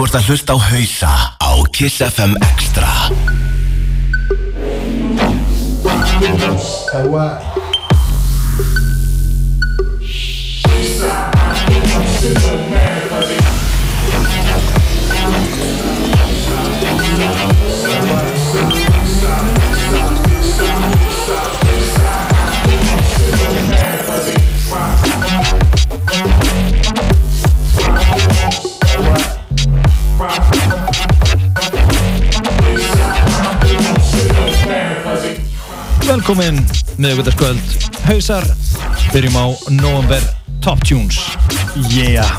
Þú 0.00 0.06
ert 0.08 0.14
að 0.16 0.28
hlusta 0.30 0.54
á 0.56 0.58
hausa 0.64 1.08
á 1.44 1.52
Kiss 1.76 2.00
FM 2.00 2.32
Extra 2.40 2.88
Velkomin 36.30 36.60
miðugöldarskvöld 37.02 37.72
Hausar 38.06 38.44
Byrjum 39.10 39.34
á 39.34 39.46
November 39.74 40.22
Top 40.62 40.78
Tunes. 40.86 41.18
Yeah. 41.90 42.38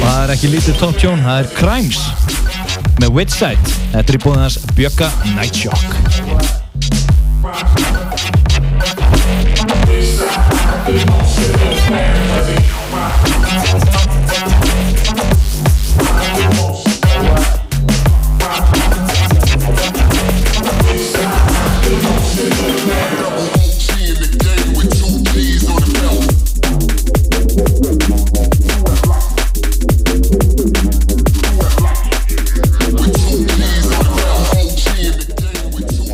Það 0.00 0.22
er 0.22 0.32
ekki 0.32 0.54
lítið 0.54 0.80
Top 0.80 0.96
Tune, 0.96 1.20
það 1.20 1.42
er 1.42 1.52
Crimes 1.58 2.00
með 2.96 3.12
Witside. 3.18 3.76
Þetta 3.92 4.06
er 4.06 4.16
í 4.16 4.22
þess 4.46 4.72
Bjögga 4.72 5.12
Night 5.36 5.60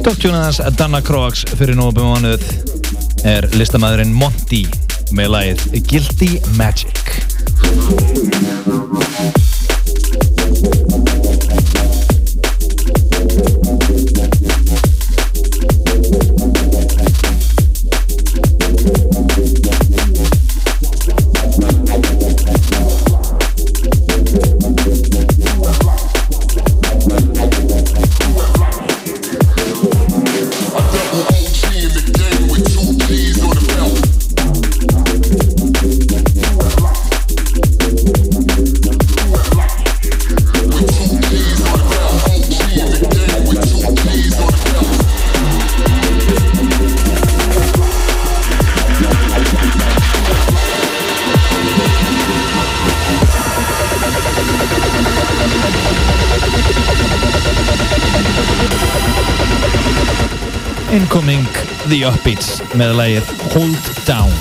Þess 0.06 0.60
Danna 0.78 1.00
Kroax 1.02 1.40
fyrir 1.58 1.74
nógum 1.74 2.12
mánuð 2.12 2.44
er 3.26 3.48
listamæðurinn 3.58 4.12
Monty 4.14 4.62
með 5.10 5.32
lagið 5.34 5.64
Guilty 5.90 6.30
Magic 6.54 7.10
The 62.16 62.22
Upbeats 62.22 62.60
með 62.78 62.92
lagið 62.96 63.30
Hold 63.52 63.88
Down. 64.06 64.32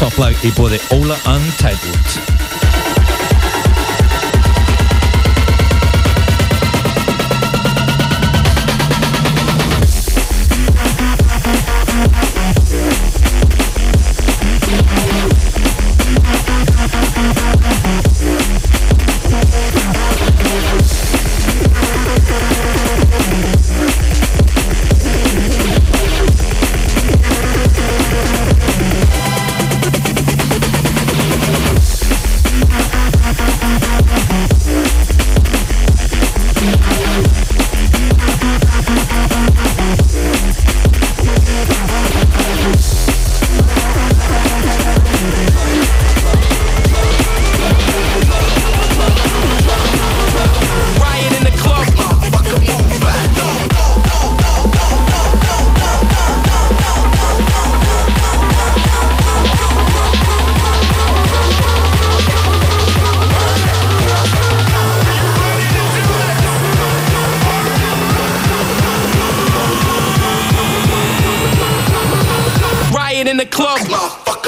Topplag 0.00 0.34
í 0.46 0.50
bóði 0.56 0.80
Óla 0.96 1.18
Untitled 1.30 2.41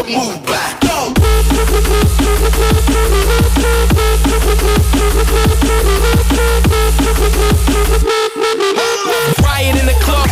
move 0.08 0.44
back. 0.46 0.82
Riot 9.42 9.76
in 9.76 9.86
the 9.86 9.96
club. 10.00 10.28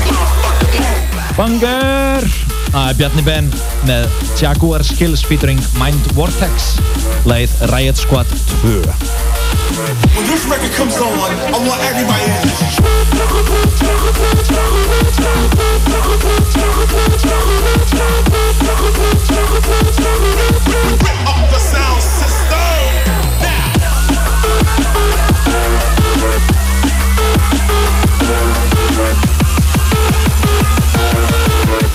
Banger! 1.36 2.28
Það 2.72 2.88
er 2.88 2.96
Bjarni 2.96 3.24
Ben 3.24 3.50
með 3.88 4.06
Jaguar 4.40 4.84
Skills 4.84 5.24
featuring 5.24 5.60
Mind 5.80 6.12
Vortex 6.16 6.74
lagið 7.28 7.56
Riot 7.72 8.00
Squad 8.00 8.32
2 8.62 9.31
When 10.16 10.26
this 10.26 10.46
record 10.46 10.72
comes 10.72 10.96
on, 10.96 11.10
I 11.10 11.58
want 11.66 11.80
everybody 11.82 12.24
in 12.24 12.30
Up 21.26 21.50
the 21.50 21.58
sound 21.58 22.02
system. 22.02 22.42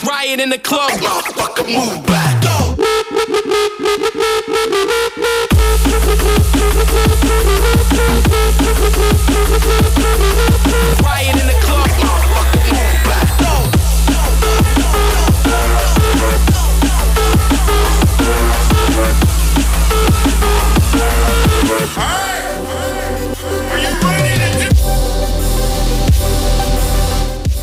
Riot 0.08 0.40
in 0.40 0.50
the 0.50 0.58
club. 0.58 0.92
Motherfucker, 0.92 1.66
move 1.68 1.78
Riot 1.78 1.90
in 1.90 1.90
the 1.90 1.98
club. 1.98 1.98
Motherfucker, 1.98 1.98
move 1.98 2.06
back. 2.06 2.37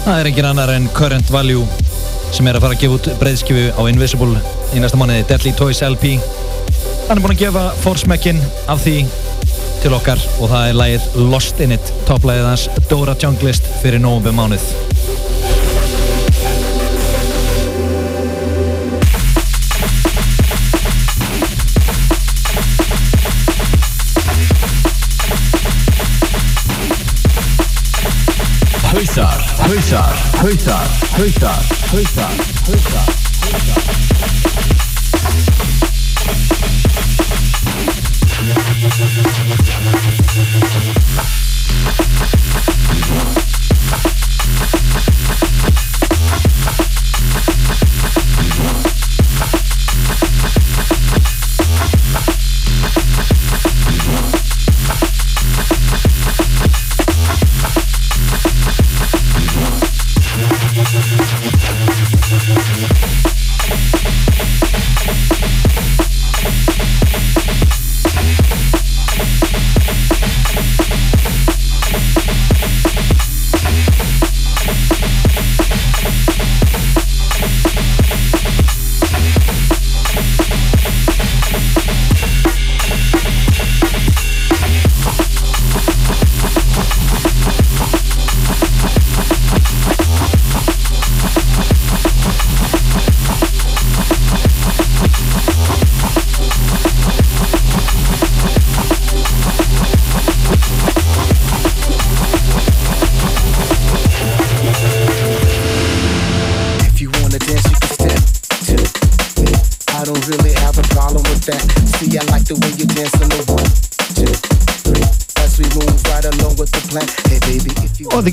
Það 0.04 0.20
er 0.20 0.28
engin 0.28 0.46
annar 0.48 0.70
en 0.72 0.88
Current 0.96 1.28
Value 1.28 1.66
sem 2.32 2.48
er 2.48 2.56
að 2.56 2.64
fara 2.64 2.72
að 2.72 2.80
gefa 2.80 2.96
út 2.96 3.06
breyðskifu 3.20 3.70
á 3.76 3.82
Invisible 3.92 4.63
í 4.74 4.80
næsta 4.82 4.98
mánuði 4.98 5.22
Deadly 5.28 5.52
Toys 5.54 5.82
LP 5.86 6.16
Hann 7.06 7.18
er 7.18 7.22
búinn 7.22 7.34
að 7.34 7.42
gefa 7.44 7.62
forsmekkin 7.84 8.40
af 8.70 8.80
því 8.82 9.04
til 9.84 9.92
okkar 9.94 10.20
og 10.40 10.48
það 10.50 10.68
er 10.70 10.78
lægið 10.80 11.18
Lost 11.30 11.60
in 11.62 11.74
It, 11.76 11.92
topplægið 12.08 12.48
hans 12.48 12.66
Dora 12.90 13.14
Junglist 13.20 13.68
fyrir 13.82 14.02
nógum 14.02 14.38
mánuð. 14.40 14.64
Hausar, 28.94 29.44
hausar, 29.66 30.24
hausar, 30.40 30.88
hausar, 31.18 31.70
hausar, 31.92 32.42
hausar 32.70 33.24
If 33.46 33.83
Thank 34.26 34.68
you. 34.68 34.73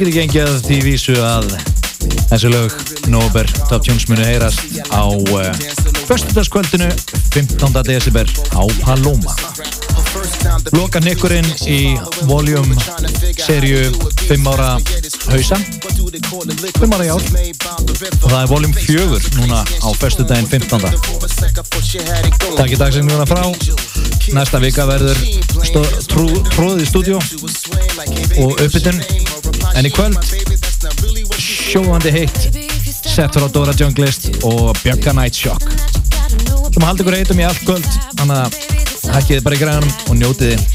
Þið 0.01 0.15
getur 0.15 0.33
gengið 0.33 0.63
því 0.65 0.75
vísu 0.81 1.13
að 1.21 1.51
þessi 2.31 2.50
lög 2.50 2.71
Nóber 3.13 3.50
Top 3.69 3.83
Tunes 3.86 4.07
munu 4.09 4.24
heyrast 4.25 4.80
á 4.89 5.06
uh, 5.06 5.51
Föstudagskvöldinu 6.07 6.88
15. 7.36 7.77
desember 7.86 8.25
á 8.50 8.65
Paloma. 8.81 9.36
Loka 10.74 10.98
nikkurinn 11.06 11.45
í 11.69 11.94
Volume 12.25 12.74
serju 13.38 13.92
5 14.25 14.50
ára 14.50 14.71
hausa 15.36 15.62
5 15.62 16.98
ára 16.98 17.06
í 17.06 17.13
ár 17.13 17.21
og 17.21 18.25
það 18.25 18.39
er 18.42 18.50
Volume 18.50 18.74
4 18.74 19.21
núna 19.38 19.62
á 19.62 19.89
föstudaginn 20.01 20.50
15. 20.50 20.81
Takk 22.57 22.74
í 22.74 22.81
dagsigninguna 22.81 23.30
frá 23.30 23.45
næsta 24.33 24.62
vika 24.63 24.89
verður 24.89 25.19
stó, 25.62 25.86
trú, 26.09 26.25
tróðið 26.56 26.88
í 26.88 26.89
stúdíu 26.89 27.21
og 28.42 28.57
uppbytun 28.65 29.20
en 29.75 29.88
í 29.88 29.91
kvöld 29.94 30.18
sjóandi 31.41 32.12
heitt 32.13 32.39
settur 33.07 33.45
á 33.45 33.50
Dora 33.53 33.73
Junglist 33.77 34.29
og 34.47 34.75
Björka 34.83 35.13
Night 35.13 35.35
Shock. 35.35 35.63
Sem 36.71 36.83
haldi 36.85 37.03
ykkur 37.03 37.18
heitum 37.19 37.41
í 37.41 37.47
allt 37.47 37.63
kvöld 37.65 37.88
þannig 38.19 38.38
að 38.38 38.50
hækkið 39.15 39.44
bara 39.47 39.57
í 39.57 39.63
grænum 39.65 39.91
og 40.07 40.15
njótið 40.19 40.56
þið 40.56 40.69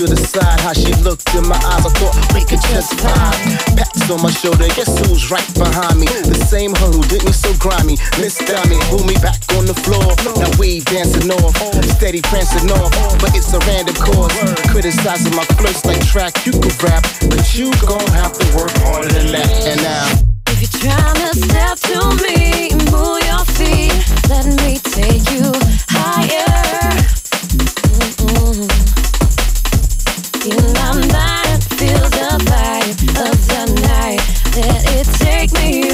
to 0.00 0.06
the 0.06 0.16
side, 0.16 0.60
how 0.60 0.72
she 0.72 0.94
looked 1.04 1.28
in 1.36 1.44
my 1.44 1.60
eyes, 1.60 1.84
I 1.84 1.92
thought 2.00 2.16
we 2.32 2.40
could 2.40 2.62
just 2.72 2.96
vibe. 3.04 3.76
Pats 3.76 4.08
on 4.08 4.22
my 4.24 4.32
shoulder, 4.32 4.64
guess 4.72 4.88
who's 4.96 5.28
right 5.28 5.44
behind 5.52 6.00
me? 6.00 6.08
The 6.24 6.40
same 6.48 6.72
her 6.80 6.88
who 6.88 7.04
did 7.04 7.20
me 7.28 7.32
so 7.32 7.52
grimy. 7.60 8.00
Miss 8.16 8.40
Dummy, 8.40 8.80
pull 8.88 9.04
me 9.04 9.12
back 9.20 9.36
on 9.60 9.68
the 9.68 9.76
floor. 9.76 10.08
Now 10.40 10.48
we 10.56 10.80
dancing 10.88 11.28
off, 11.28 11.52
steady 12.00 12.22
prancing 12.24 12.72
off, 12.72 12.88
but 13.20 13.36
it's 13.36 13.52
a 13.52 13.60
random 13.68 13.92
cause. 14.00 14.32
Criticizing 14.72 15.36
my 15.36 15.44
flows 15.60 15.84
like 15.84 16.00
track, 16.08 16.32
you 16.48 16.52
can 16.56 16.72
rap, 16.80 17.04
but 17.28 17.44
you 17.52 17.68
gon' 17.84 18.08
have 18.16 18.32
to 18.32 18.46
work 18.56 18.72
harder 18.80 19.12
than 19.12 19.36
that. 19.36 19.52
And 19.68 19.84
now. 19.84 20.16
If 20.48 20.64
you're 20.64 20.80
trying 20.80 21.20
to 21.28 21.32
step 21.36 21.76
to 21.92 22.00
me, 22.24 22.72
move 22.88 23.20
your 23.28 23.44
feet, 23.52 23.92
let 24.32 24.48
me 24.64 24.80
take 24.80 25.28
you 25.28 25.52
higher. 25.92 27.19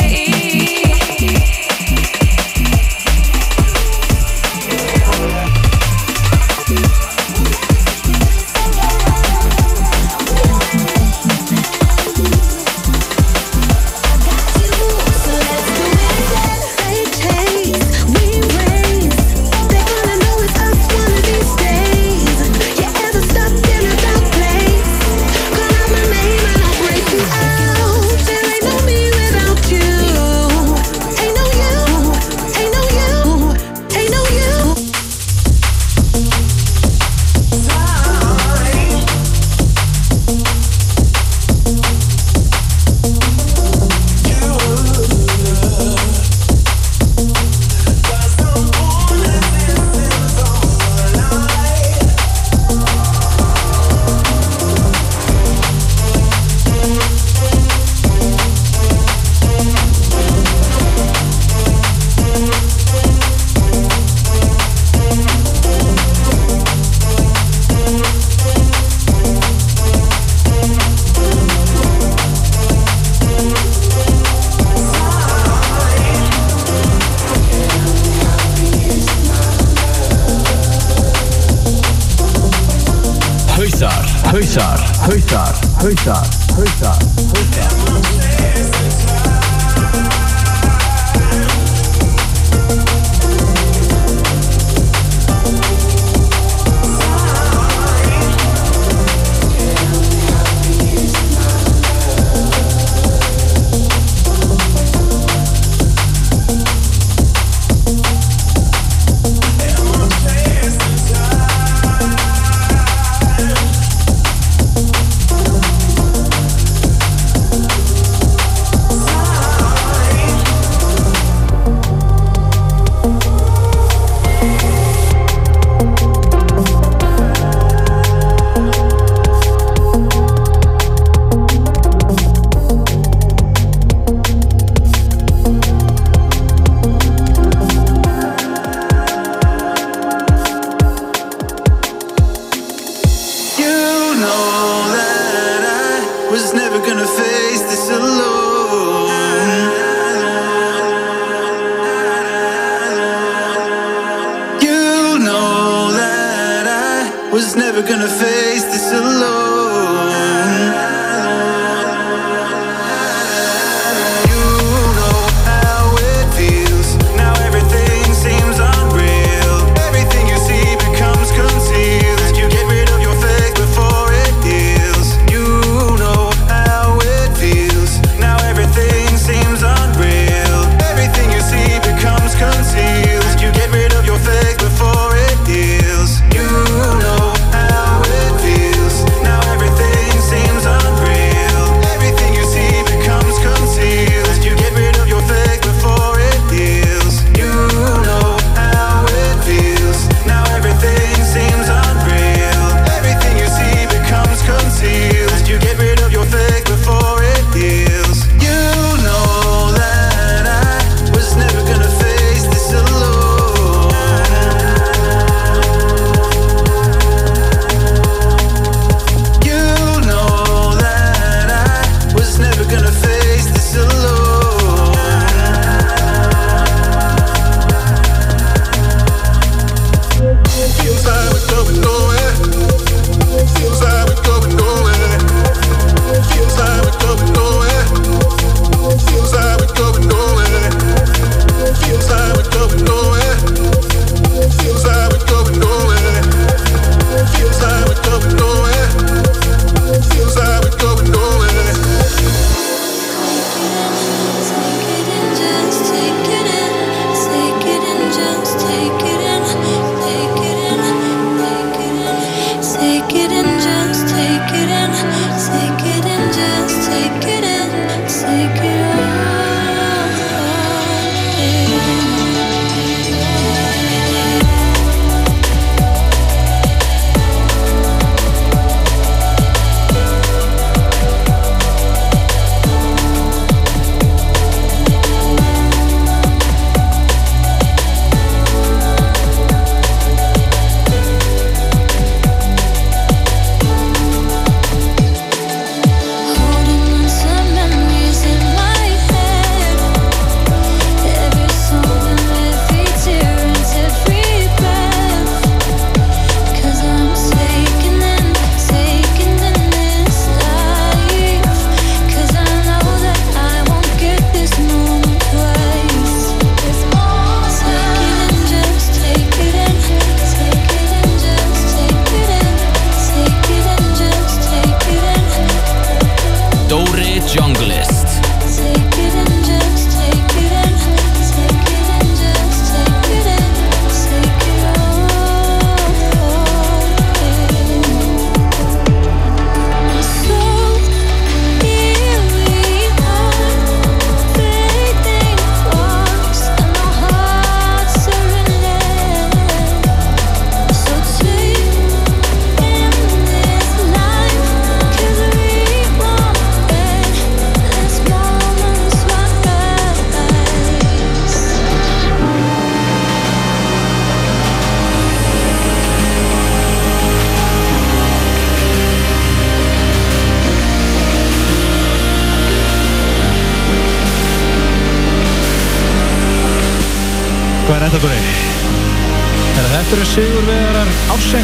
Hausar, 85.20 85.54
hausar, 85.82 86.39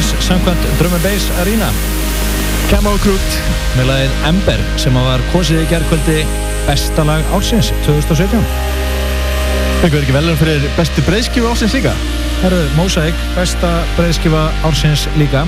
Bass 0.06 0.26
samkvæmt 0.26 0.66
Drum 0.78 0.92
and 0.94 1.02
Bass 1.02 1.30
Arena. 1.40 1.66
Camel 2.70 2.98
Groot 3.02 3.38
með 3.74 3.88
lagið 3.88 4.12
Ember 4.28 4.60
sem 4.78 4.94
var 4.94 5.22
kosið 5.32 5.64
í 5.64 5.70
gerðkvöldi 5.72 6.20
bestalag 6.68 7.26
ársins 7.34 7.72
2017. 7.88 8.44
Fengur 9.80 10.04
ekki 10.04 10.14
velur 10.14 10.38
fyrir 10.38 10.68
bestu 10.76 11.02
breyðskifu 11.08 11.50
ársins 11.50 11.74
líka? 11.74 11.96
Herru, 12.44 12.60
Mosaic, 12.78 13.18
besta 13.34 13.72
breyðskifa 13.96 14.44
ársins 14.68 15.08
líka 15.18 15.42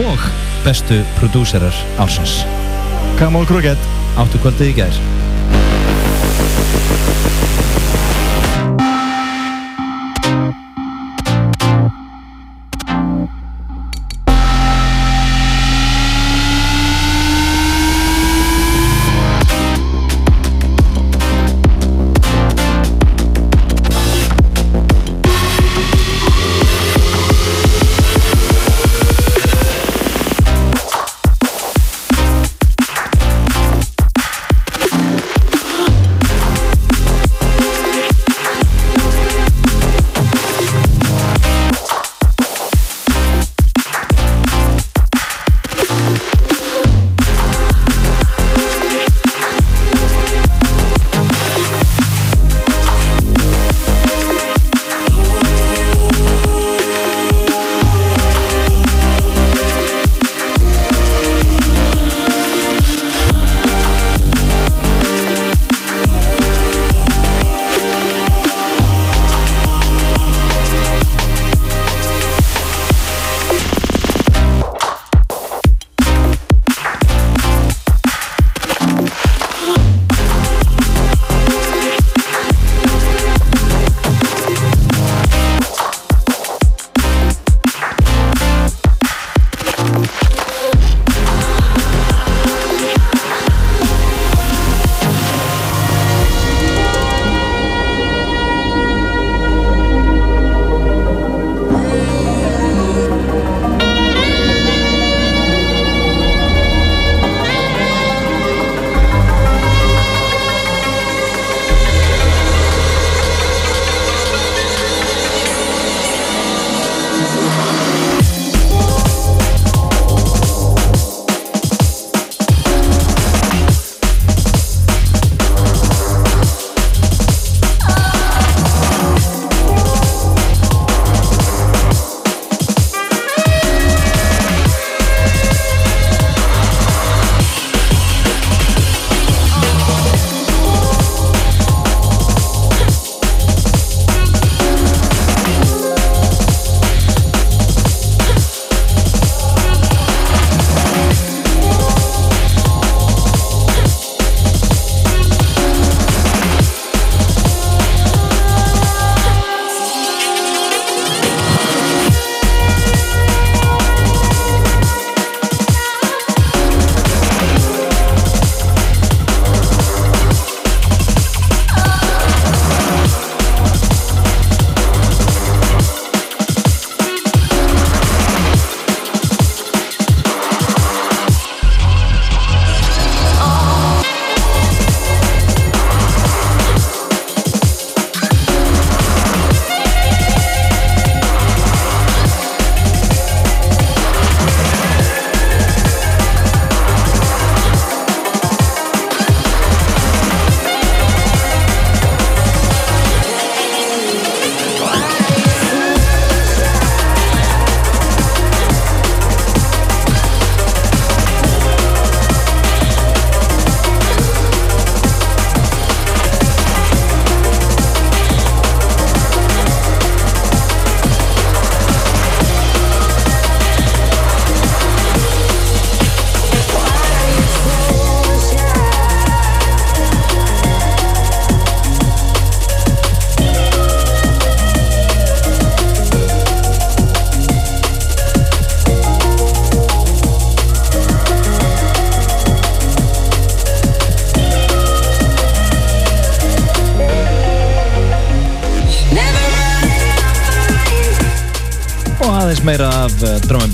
og 0.00 0.24
bestu 0.64 1.02
prodúserar 1.18 1.84
ársins. 2.00 2.40
Camel 3.20 3.44
Crooked 3.50 3.90
áttu 4.16 4.40
kvöldi 4.40 4.72
í 4.72 4.78
gerð 4.80 5.23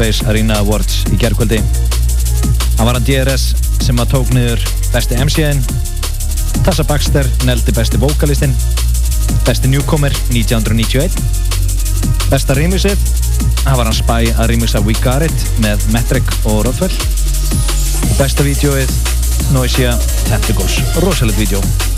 Bass 0.00 0.22
Arena 0.24 0.56
Awards 0.62 1.02
í 1.12 1.18
gerðkvöldi. 1.20 1.58
Það 2.78 2.86
var 2.86 2.96
hann 2.96 3.04
DRS 3.04 3.50
sem 3.84 3.98
að 4.00 4.14
tók 4.14 4.30
niður 4.32 4.62
besti 4.94 5.18
MC-in, 5.20 5.60
Tassa 6.64 6.86
Baxter 6.88 7.28
neldi 7.44 7.74
besti 7.76 8.00
vokalistinn, 8.00 8.54
besti 9.44 9.68
newcomer 9.68 10.16
1991, 10.32 11.20
besta 12.32 12.56
remixið, 12.56 13.04
það 13.60 13.76
var 13.82 13.90
hann 13.90 14.00
Spy 14.00 14.32
að 14.32 14.54
remixa 14.54 14.80
We 14.88 14.96
Got 15.04 15.28
It 15.28 15.46
með 15.60 15.84
Metric 15.92 16.32
og 16.46 16.64
Rodwell, 16.70 16.96
og 18.08 18.16
besta 18.16 18.48
vídjóið 18.48 18.96
Noisia 19.52 19.92
Tentacles, 20.30 20.80
rosalegt 21.04 21.44
vídjó. 21.44 21.89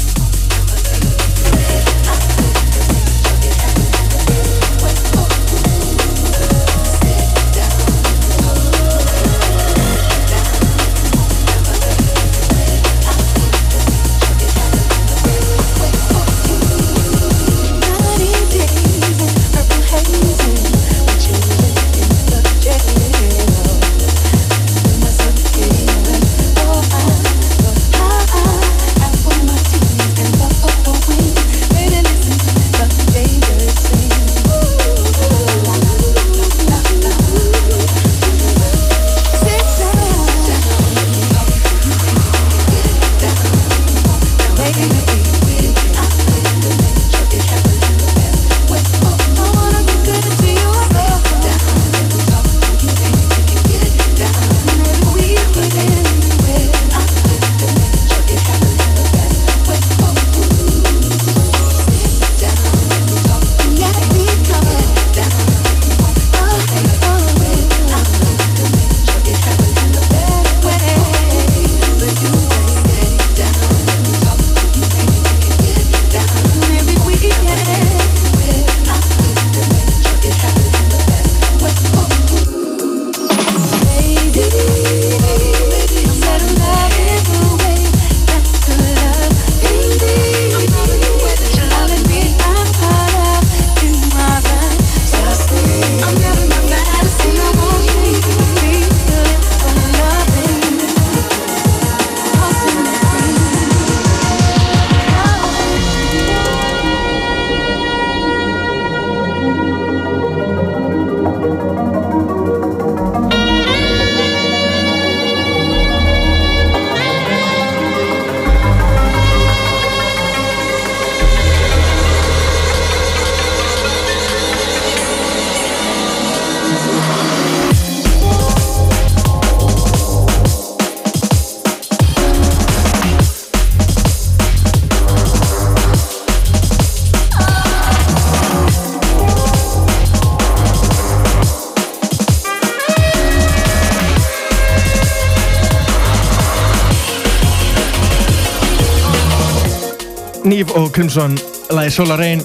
Nýf 150.42 150.72
og 150.74 150.90
Crimson 150.94 151.36
lagi 151.70 151.92
Solar 151.94 152.18
Rain 152.18 152.42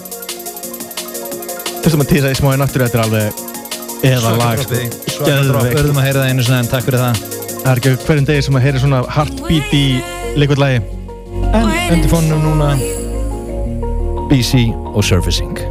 Þessum 1.81 2.03
að 2.03 2.09
tísa 2.11 2.31
í 2.33 2.37
smáinn 2.37 2.61
aftur 2.61 2.83
Þetta 2.85 2.99
er 2.99 3.05
alveg 3.05 3.45
eða 4.05 4.33
lag 4.37 4.59
sko. 4.61 4.77
Geðveikt. 5.25 5.73
Verðum 5.73 5.97
að 5.97 6.05
heyra 6.05 6.21
það 6.21 6.29
einu 6.29 6.43
sinna 6.45 6.59
en 6.61 6.69
takk 6.69 6.85
fyrir 6.85 7.01
það. 7.01 7.21
Það 7.63 7.71
er 7.71 7.81
ekki 7.81 7.93
hverjum 8.03 8.27
degi 8.29 8.43
sem 8.45 8.59
að 8.59 8.67
heyri 8.67 8.81
svona 8.83 8.99
heartbeat 9.15 9.73
í 9.73 9.85
leikvöld 10.37 10.61
lagi 10.61 10.83
En 11.57 11.71
undir 11.95 12.11
fónunum 12.11 12.45
núna 12.45 12.69
BC 14.29 14.67
og 14.93 15.01
Surfacing. 15.07 15.66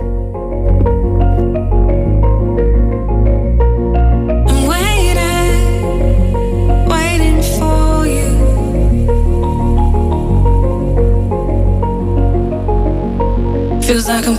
Feels 13.86 14.08
like 14.08 14.26
I'm 14.26 14.35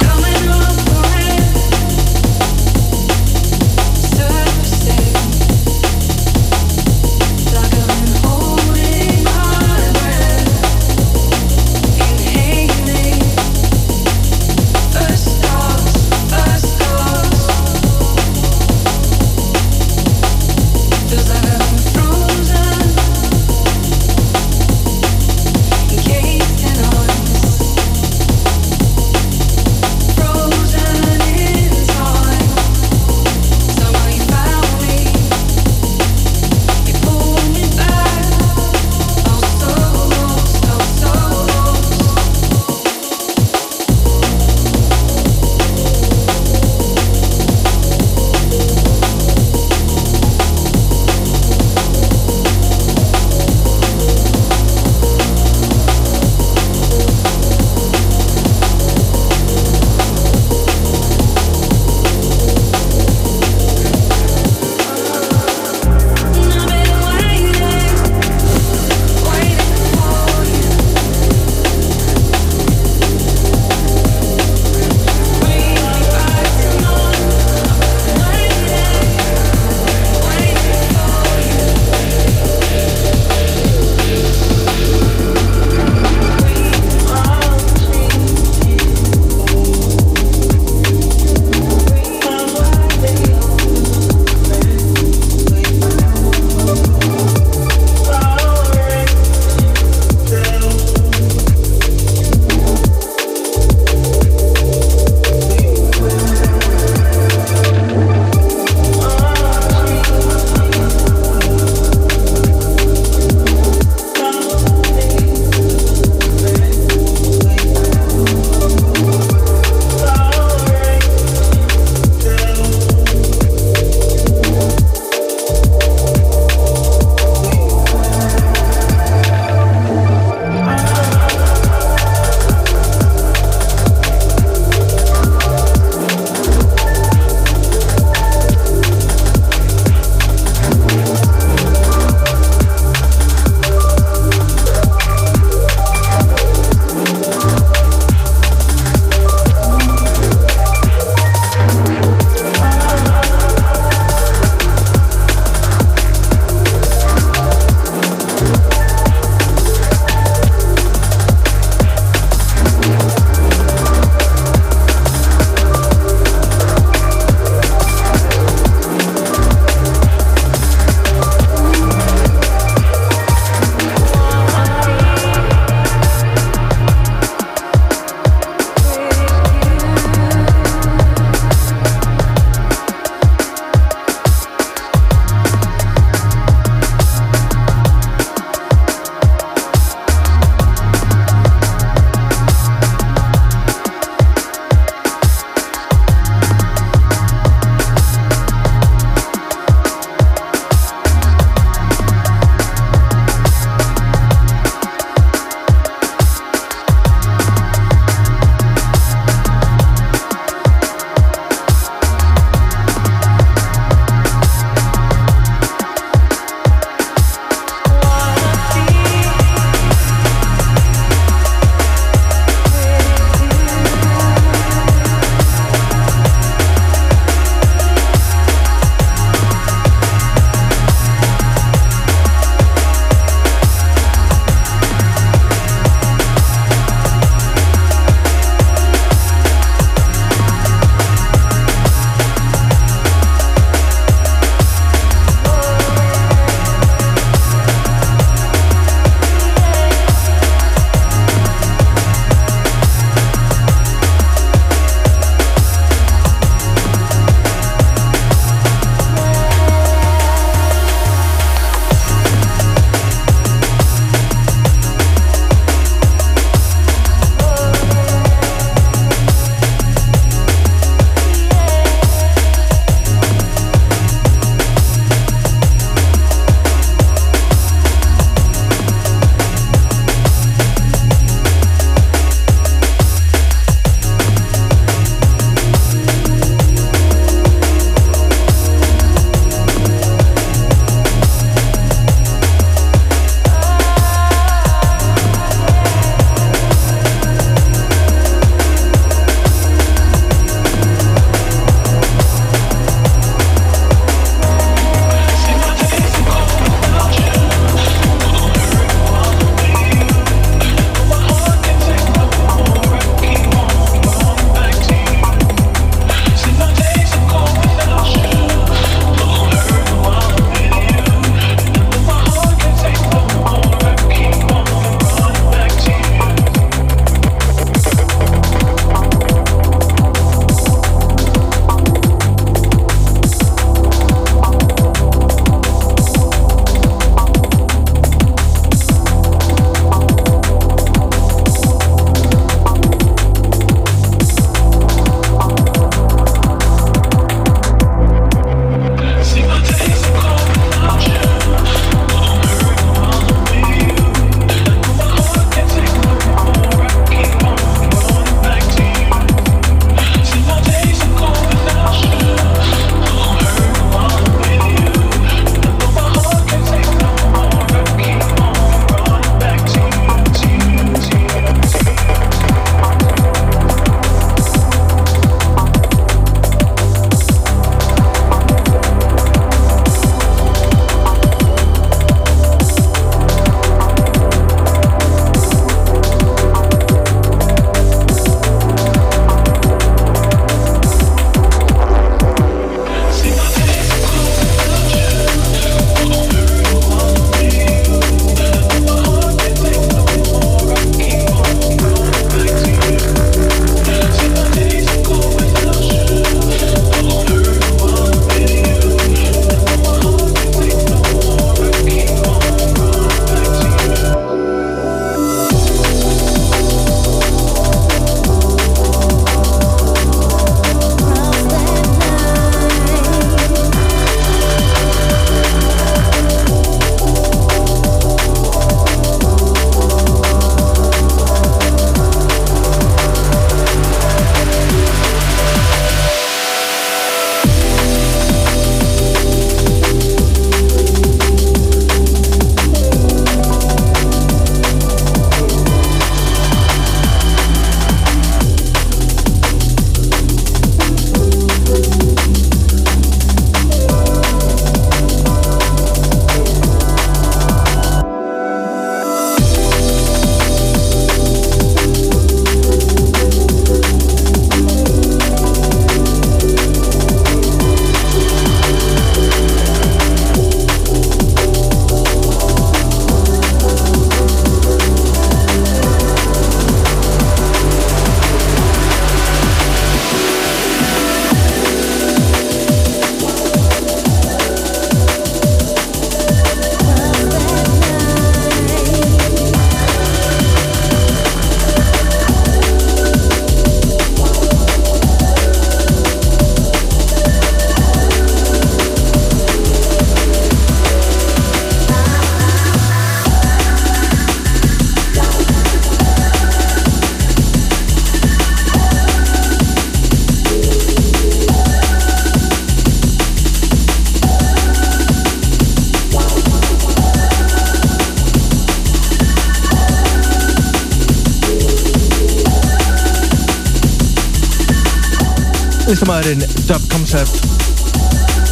listamæðurinn 526.07 526.67
Dub 526.67 526.83
Concept. 526.87 527.41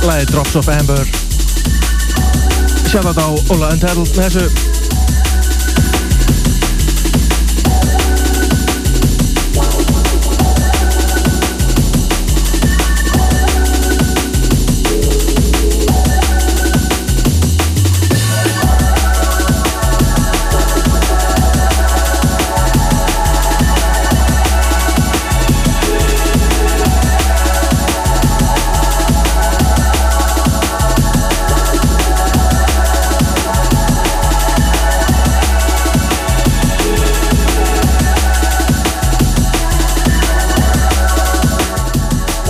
Lagið 0.04 0.32
Drops 0.34 0.56
of 0.60 0.68
Amber. 0.68 1.08
Shoutout 2.90 3.16
á 3.16 3.28
Ola 3.56 3.70
Untitled 3.72 4.12
með 4.18 4.36
þessu 4.36 4.75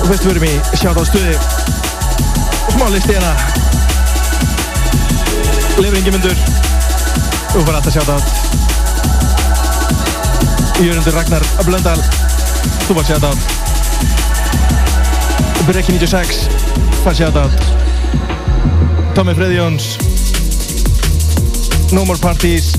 og 0.05 0.11
fyrst 0.11 0.25
við 0.27 0.35
erum 0.35 0.43
í 0.45 0.53
Shoutout 0.77 1.07
stuði. 1.09 1.33
Smá 2.75 2.85
listi 2.93 3.15
hérna 3.15 3.33
Leifur 5.81 5.97
Ingemundur 5.97 6.37
og 7.55 7.63
bara 7.65 7.77
alltaf 7.79 7.93
Shoutout 7.95 8.25
Jörgundur 10.83 11.15
Ragnar 11.17 11.43
Blöndal. 11.65 12.01
Þú 12.85 12.91
var 12.99 13.05
Shoutout 13.07 13.41
Brekki 15.65 15.95
96 15.97 16.45
fær 17.01 17.15
Shoutout 17.17 17.57
Tommy 19.17 19.33
Freyðjóns 19.33 19.85
No 21.95 22.05
More 22.05 22.21
Parties. 22.21 22.75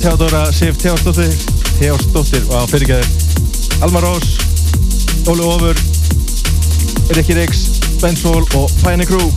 Theodora 0.00 0.42
Sif 0.56 0.80
Theosdóttir 0.80 2.42
og 2.48 2.56
á 2.56 2.64
fyrirgæður 2.70 3.08
Alma 3.84 4.00
Rós. 4.06 4.28
Óli 5.28 5.44
Ofur 5.44 5.85
Rikki 7.14 7.34
Rix, 7.34 7.80
Ben 8.00 8.16
Sol 8.16 8.42
og 8.54 8.70
Pioneer 8.82 9.06
Crew. 9.06 9.30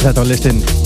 Þetta 0.00 0.20
var 0.20 0.28
listinn 0.28 0.79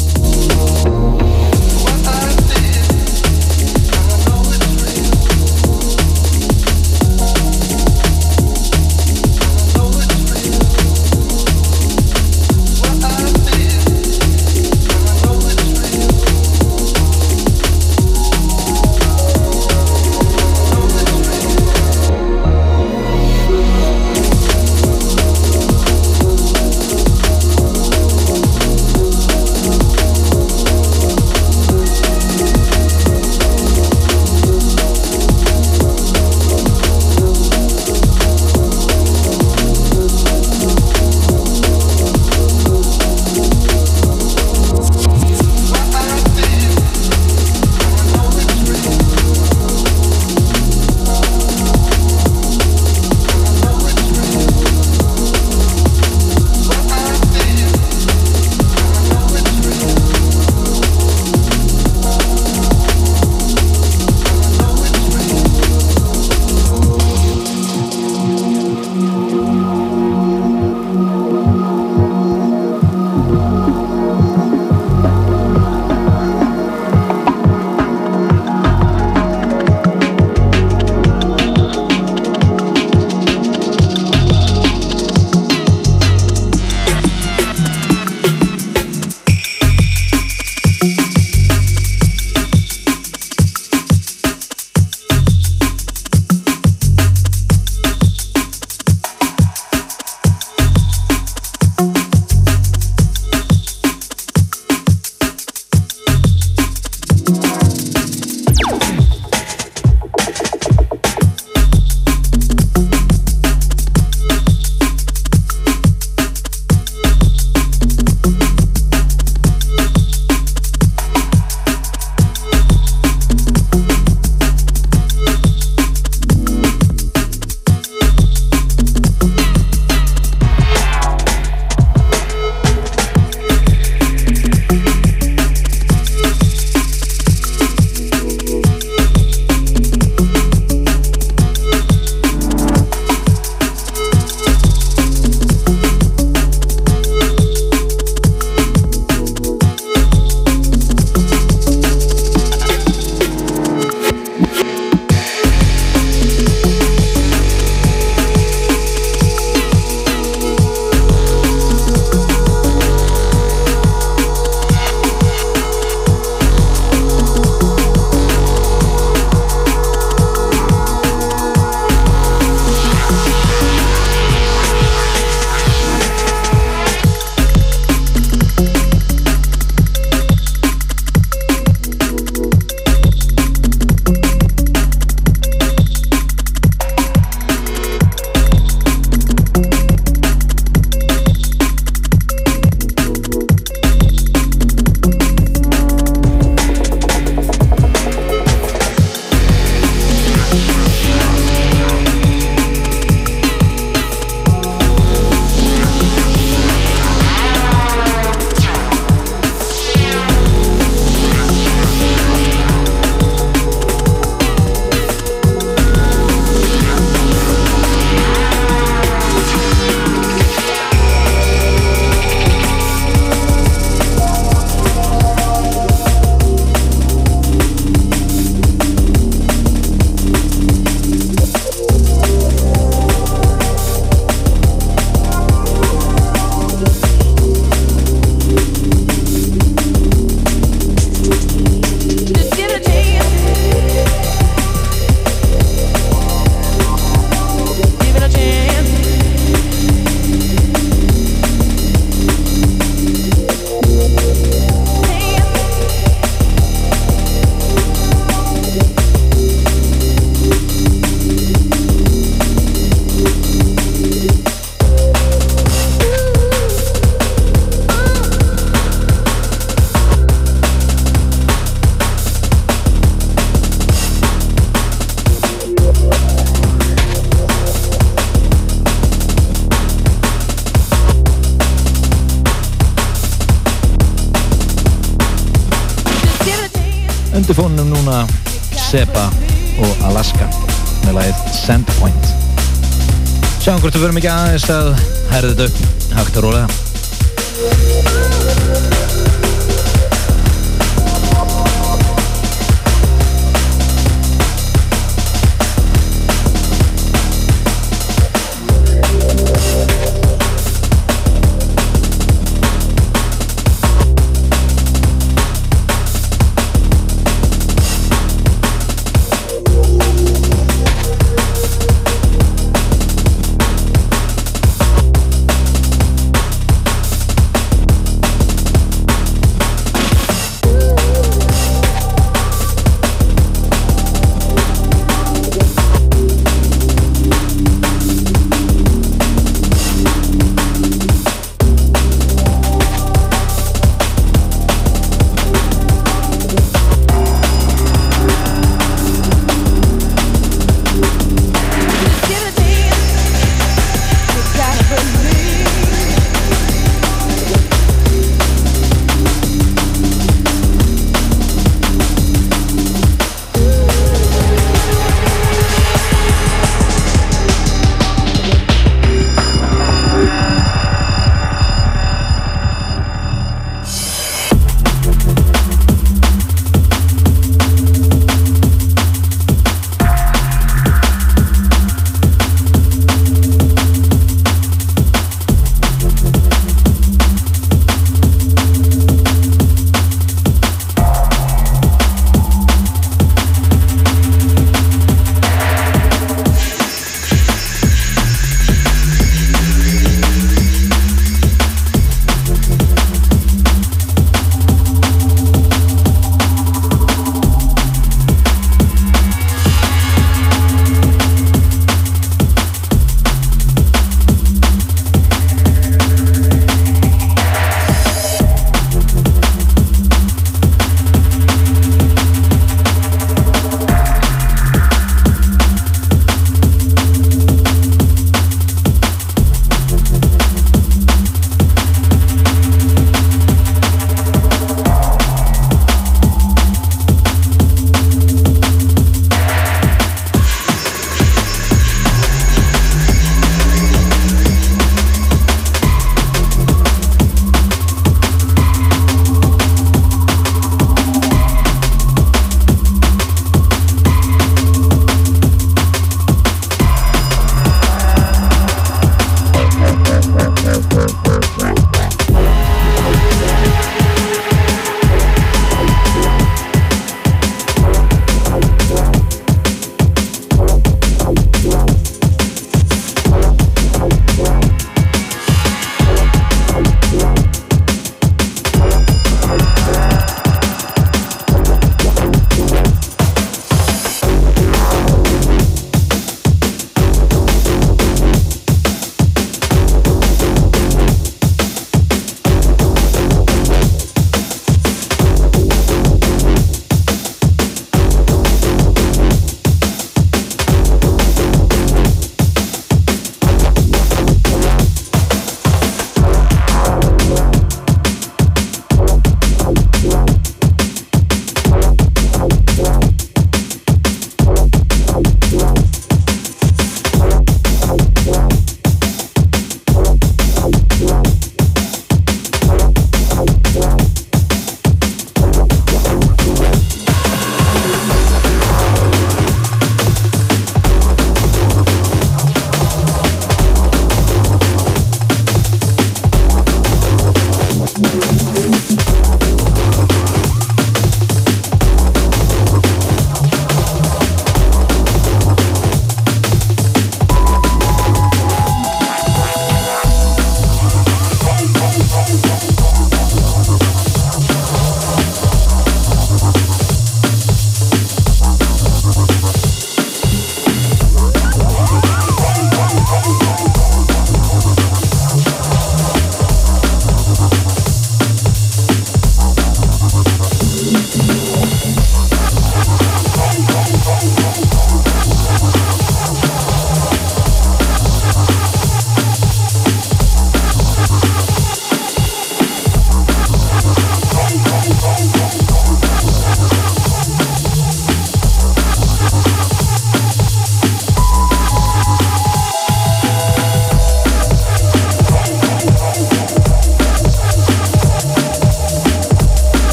hvort 293.85 293.99
við 293.99 294.05
verum 294.07 294.17
ekki 294.23 294.31
aðeins 294.33 294.65
að 294.73 294.91
herða 295.35 295.53
þetta 295.53 295.69
upp. 295.69 296.09
Hægt 296.15 296.41
og 296.41 296.49
rólega 296.49 296.67
Thank 296.73 296.84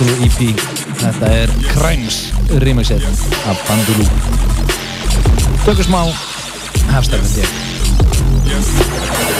Bandulu 0.00 0.24
EP 0.24 0.60
Þetta 0.96 1.28
er 1.42 1.50
Crimes 1.74 2.20
remixið 2.62 3.04
af 3.50 3.60
Bandulu. 3.68 4.06
Tökum 5.66 5.84
smá 5.90 6.00
hefstæðan 6.94 7.36
ég 7.42 9.39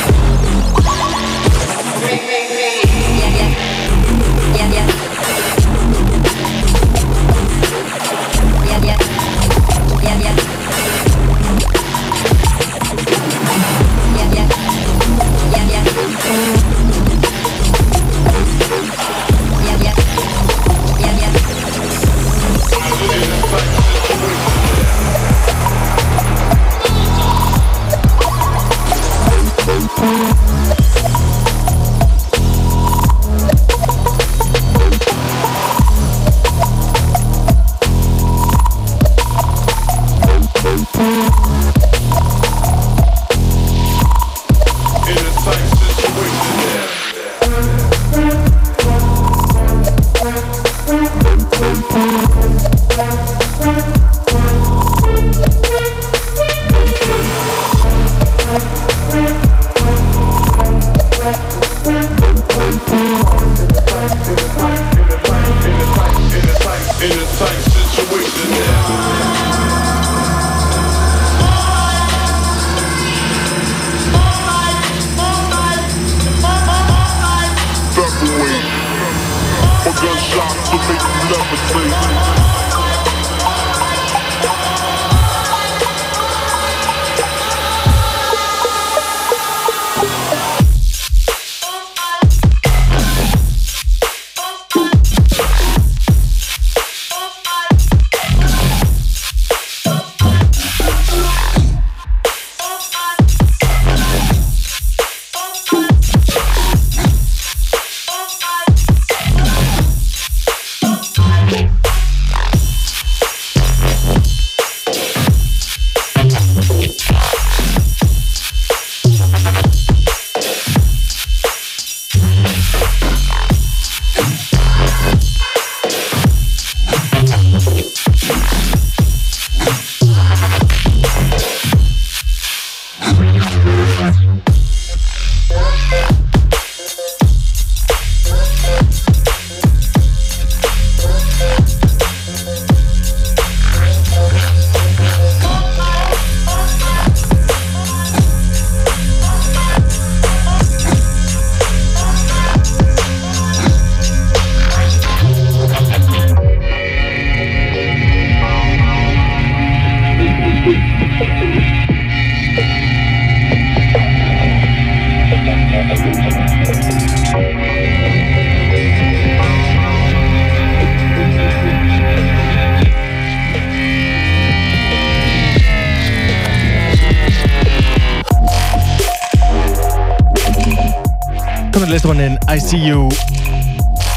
I 182.61 182.63
See 182.63 182.77
You 182.77 183.09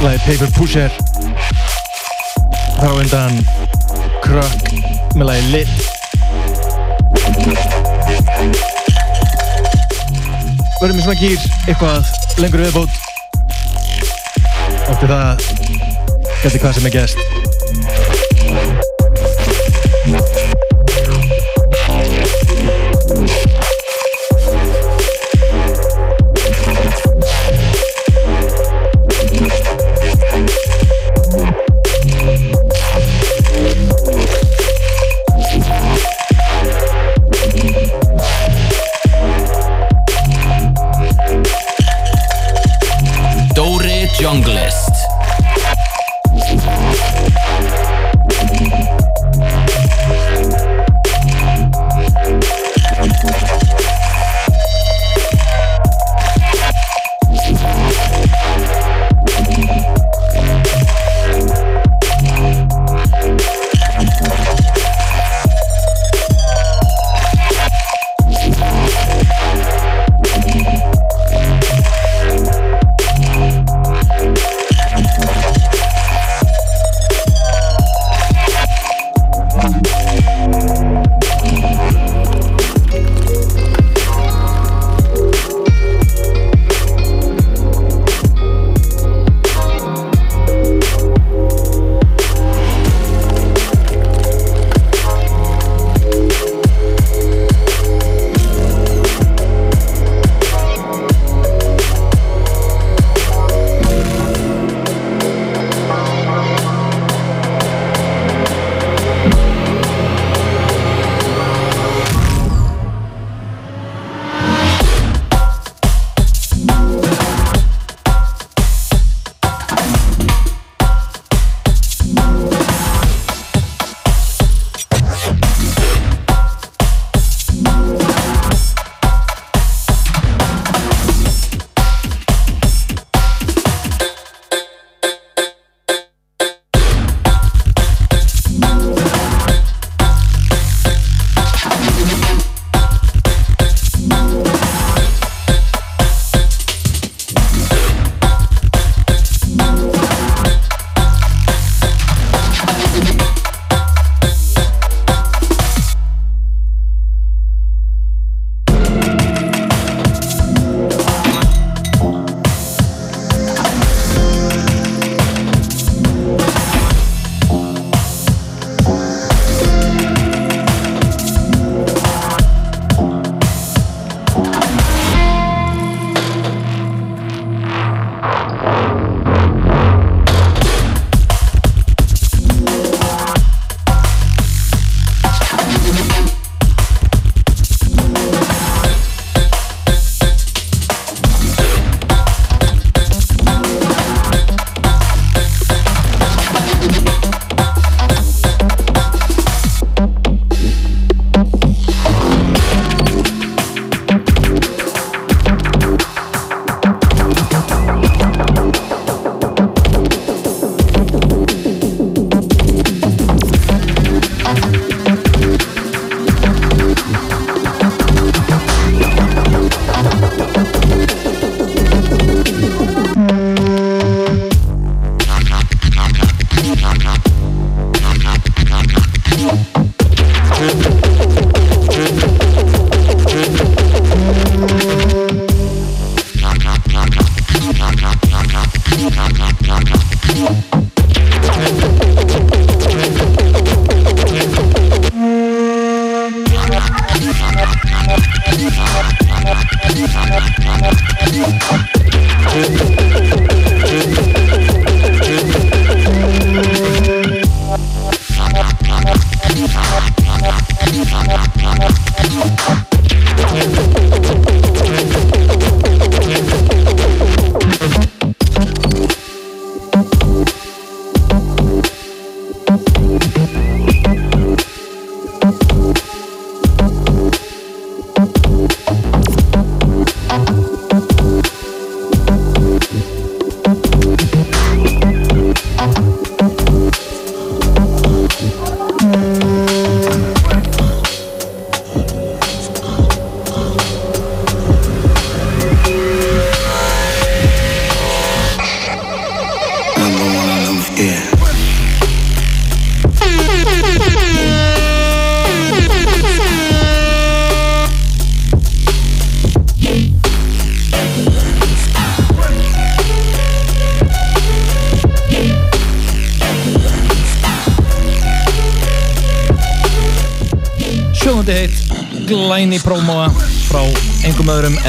Lagi 0.04 0.20
Paper 0.26 0.50
Pusher. 0.52 0.92
Þá 2.76 2.90
undan 2.92 3.38
Krökk 4.20 4.74
með 5.16 5.30
lagi 5.30 5.46
Lit. 5.54 5.72
Verðum 10.82 11.00
í 11.00 11.06
svona 11.06 11.16
gýr 11.22 11.40
eitthvað 11.70 12.12
lengur 12.44 12.66
viðbót. 12.66 13.00
Eftir 14.92 15.08
það 15.08 15.48
geti 16.44 16.60
hvað 16.60 16.78
sem 16.82 16.92
er 16.92 16.96
gæst 17.00 17.43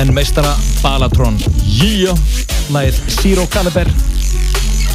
en 0.04 0.14
meistara 0.14 0.56
Balatron. 0.82 1.36
Yeah! 1.64 2.16
Læð 2.68 2.94
Zero 3.22 3.46
Caliber, 3.48 3.88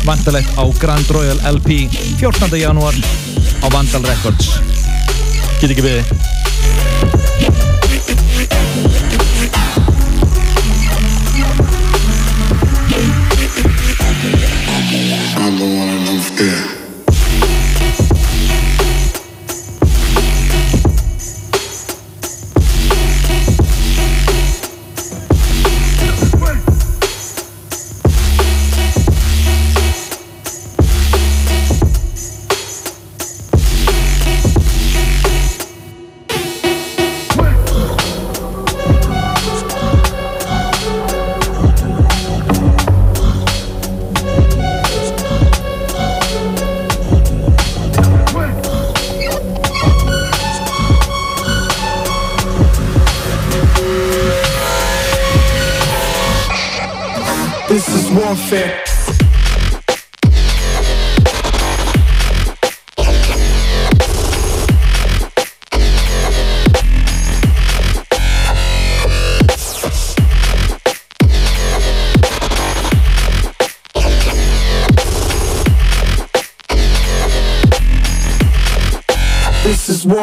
vantalegt 0.05 0.49
á 0.57 0.63
Grand 0.79 1.09
Royal 1.09 1.39
LP 1.55 1.89
14. 2.19 2.57
janúar 2.57 2.93
á 3.61 3.67
Vandal 3.73 4.03
Records. 4.05 4.59
Get 5.61 5.71
ekki 5.73 5.85
við. 5.85 6.18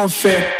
unfair. 0.07 0.55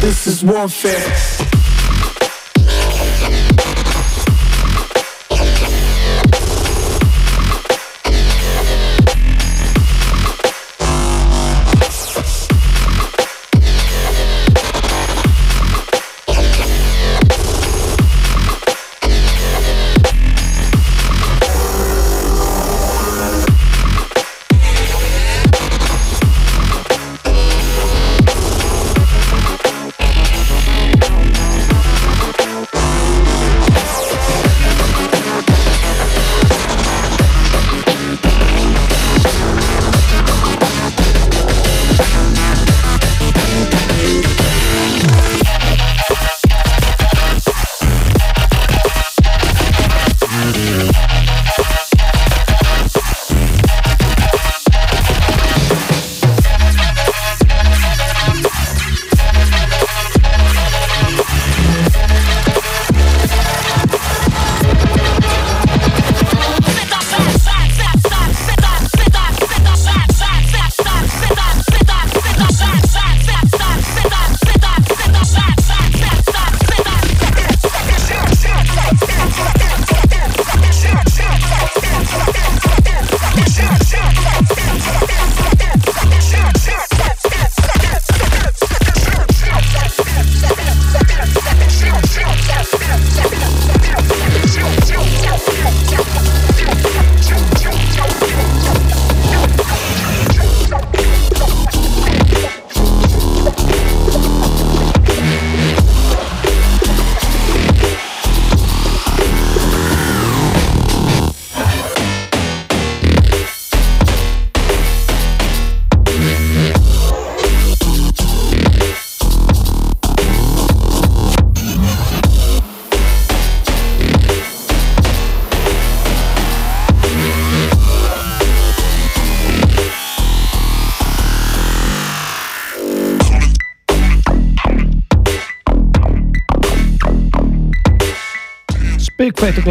This 0.00 0.26
is 0.26 0.42
warfare. 0.42 1.41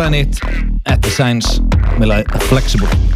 Big 0.02 0.08
Fate 0.08 0.16
og 0.16 0.42
Glenit 0.42 0.42
At 0.86 1.02
the 1.04 1.12
Signs 1.12 1.62
með 2.00 2.08
lagið 2.10 2.46
Flexible 2.50 3.11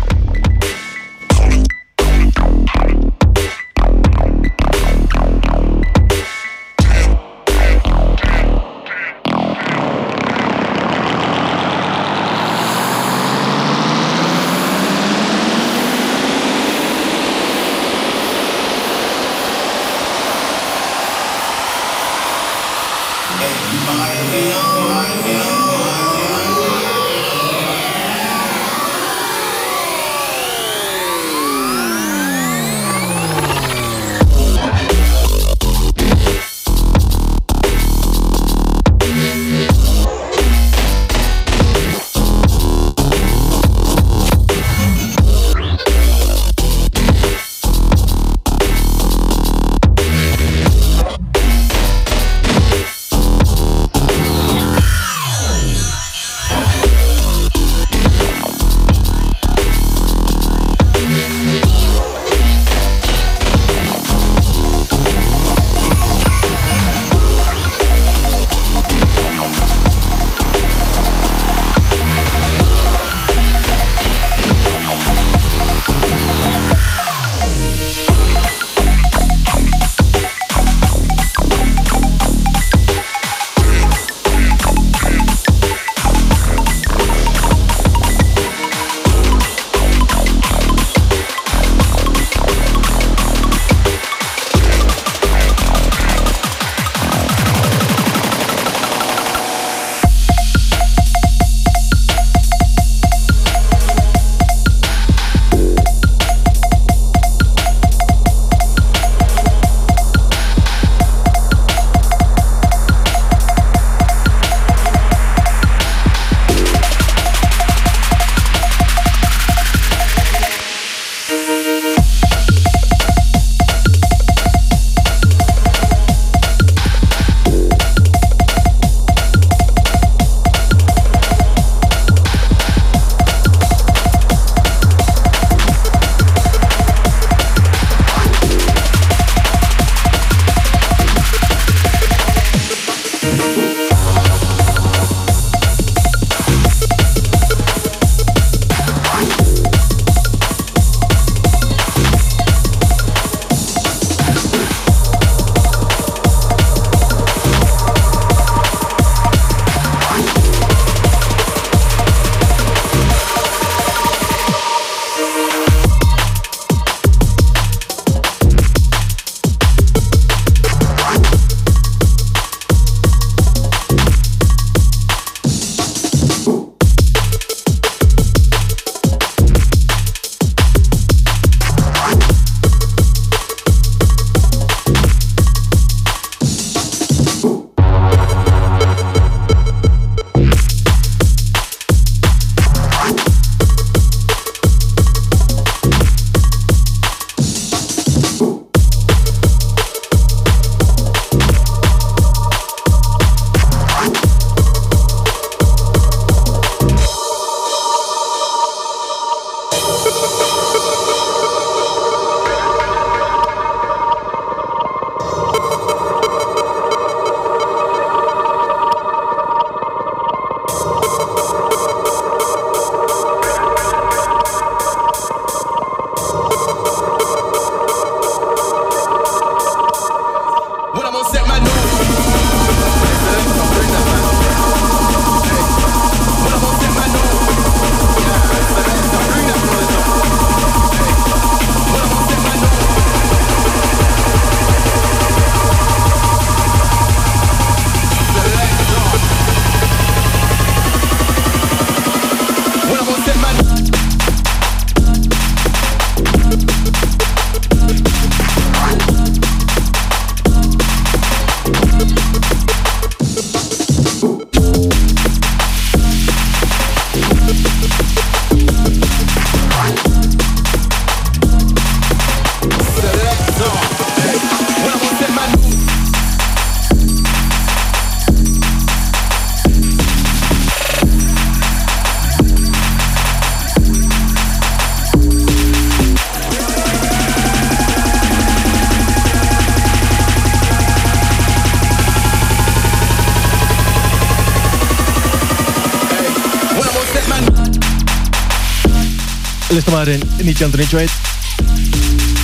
Listamæðurinn 300.06 300.22
1991 300.45 301.10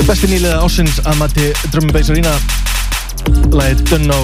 Besti 0.08 0.26
nýliða 0.32 0.64
ásins 0.66 0.98
að 1.06 1.20
mati 1.20 1.52
Bass 1.94 2.10
Arena 2.10 2.34
Lagið 3.54 3.84
Dunno 3.92 4.22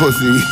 pussy. 0.00 0.49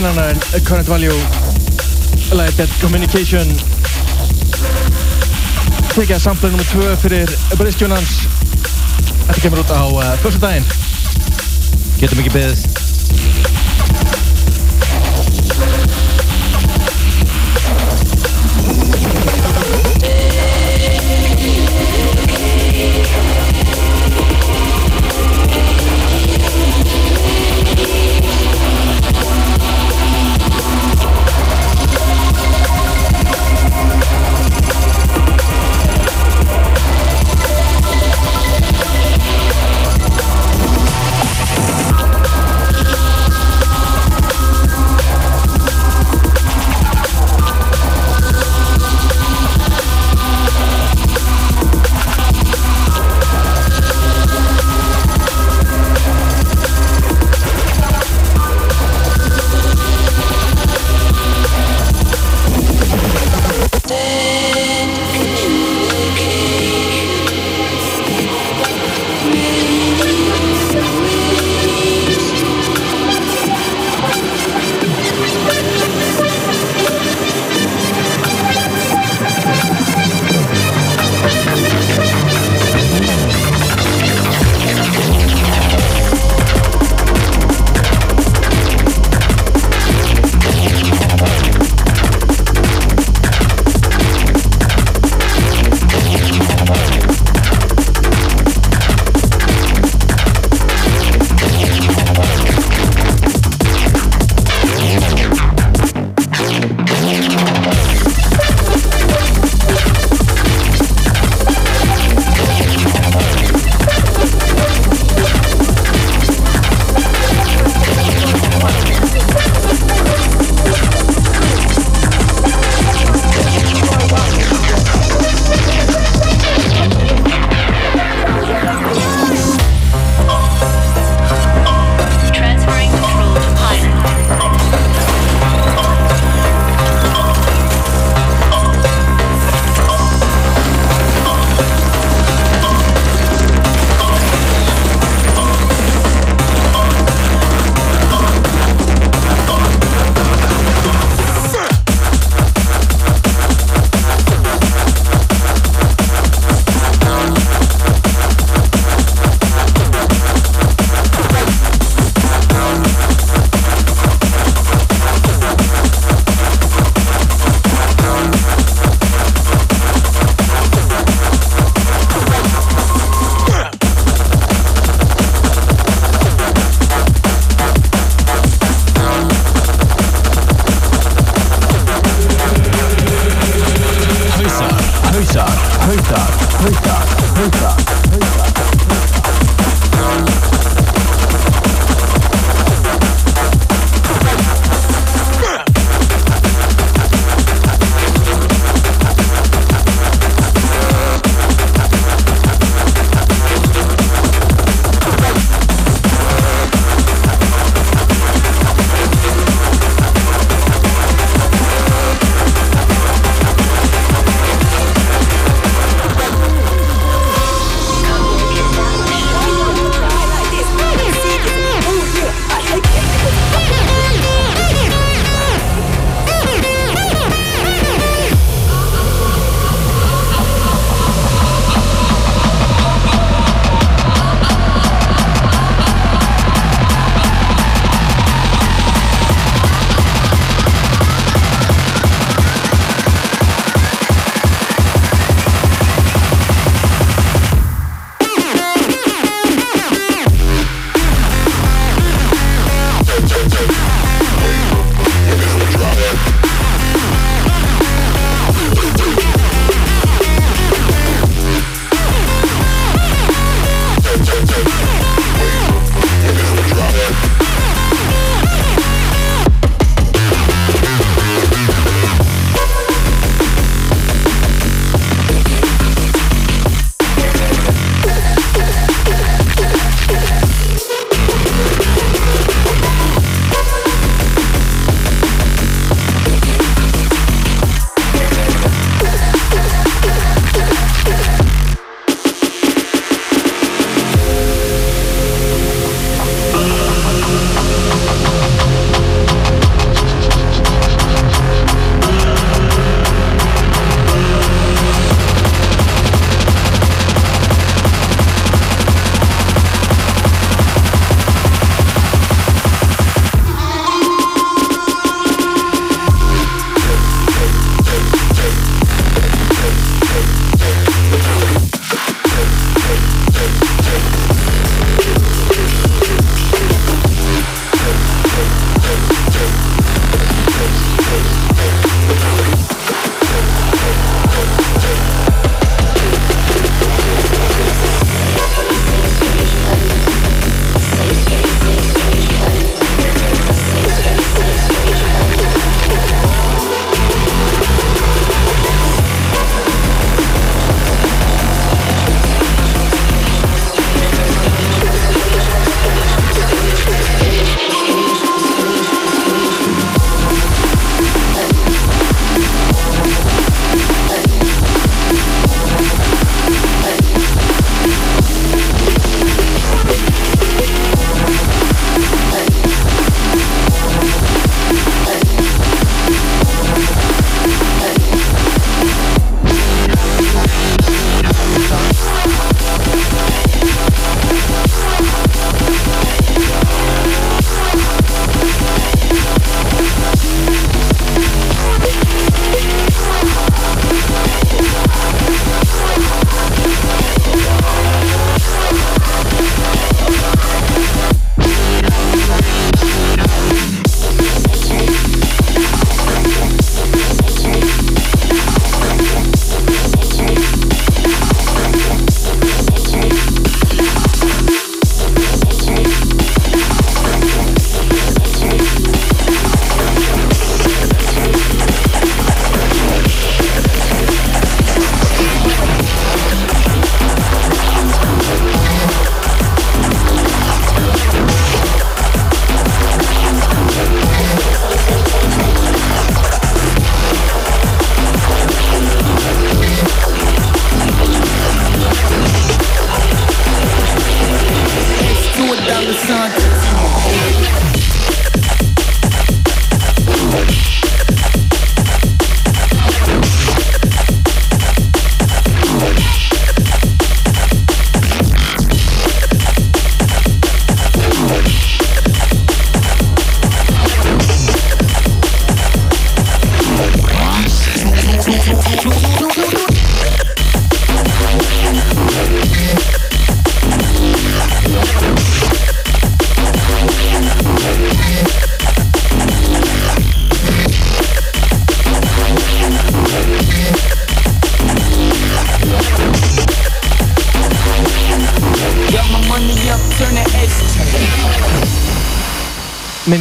engin 0.00 0.18
annar 0.18 0.30
en 0.30 0.38
A 0.56 0.60
Current 0.64 0.88
Value 0.88 1.16
lagið 2.32 2.56
Dead 2.56 2.72
Communication 2.80 3.50
tekið 5.92 6.14
að 6.16 6.22
sampla 6.24 6.48
nr. 6.54 6.64
2 6.70 6.94
fyrir 7.02 7.34
Bristjónans 7.60 8.16
Þetta 9.26 9.40
kemur 9.42 9.64
út 9.64 9.74
á 9.76 9.82
uh, 9.84 10.10
fyrstu 10.24 10.40
daginn 10.40 10.68
Getum 12.00 12.22
ekki 12.22 12.32
beðist 12.38 12.69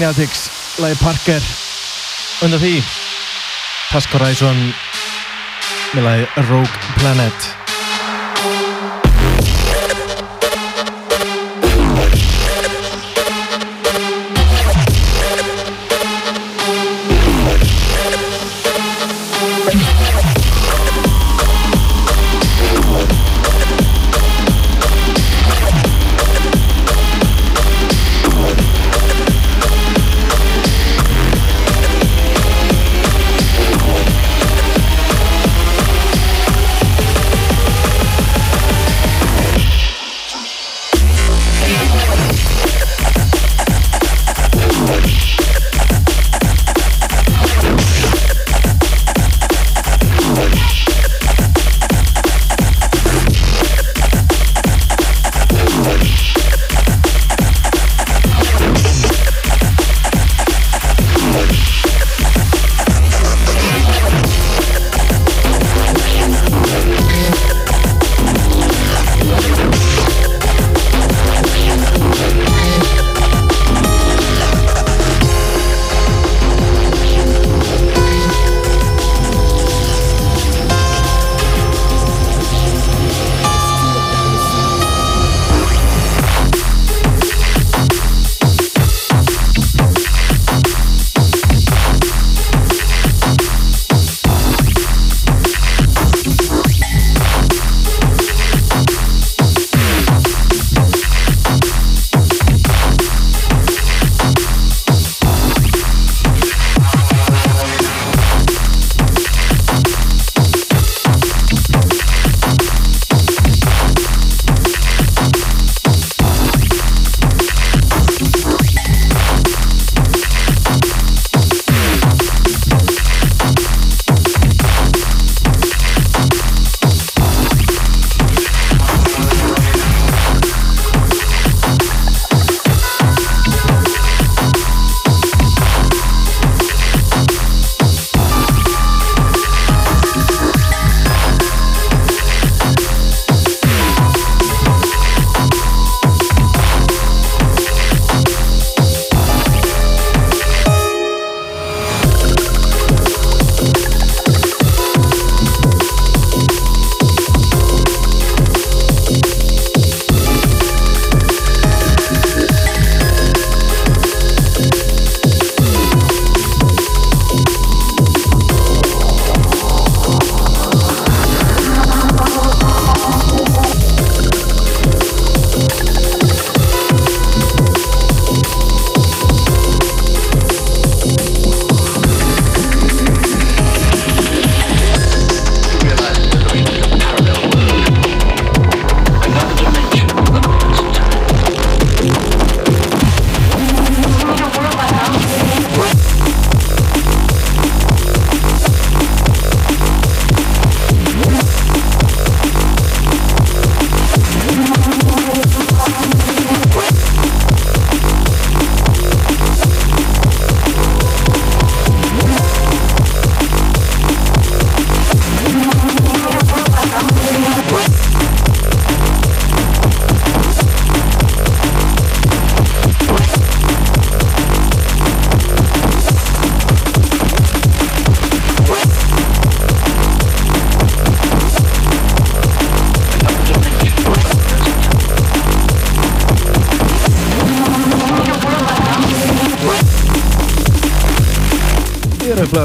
Miniatix, 0.09 0.49
lagi 0.81 0.95
Parker. 0.97 1.43
Undan 2.41 2.57
því 2.57 2.79
Task 3.91 4.09
Horizon 4.17 4.57
með 5.93 6.01
lagi 6.07 6.27
Rogue 6.49 6.97
Planet 6.97 7.58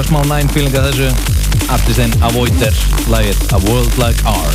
smá 0.09 0.21
næn 0.29 0.51
feeling 0.53 0.77
að 0.79 0.91
þessu. 0.91 1.09
Artistinn 1.73 2.15
Avoider, 2.29 2.75
lagið 3.09 3.41
A 3.57 3.59
World 3.69 3.97
Like 4.01 4.23
Ours 4.29 4.54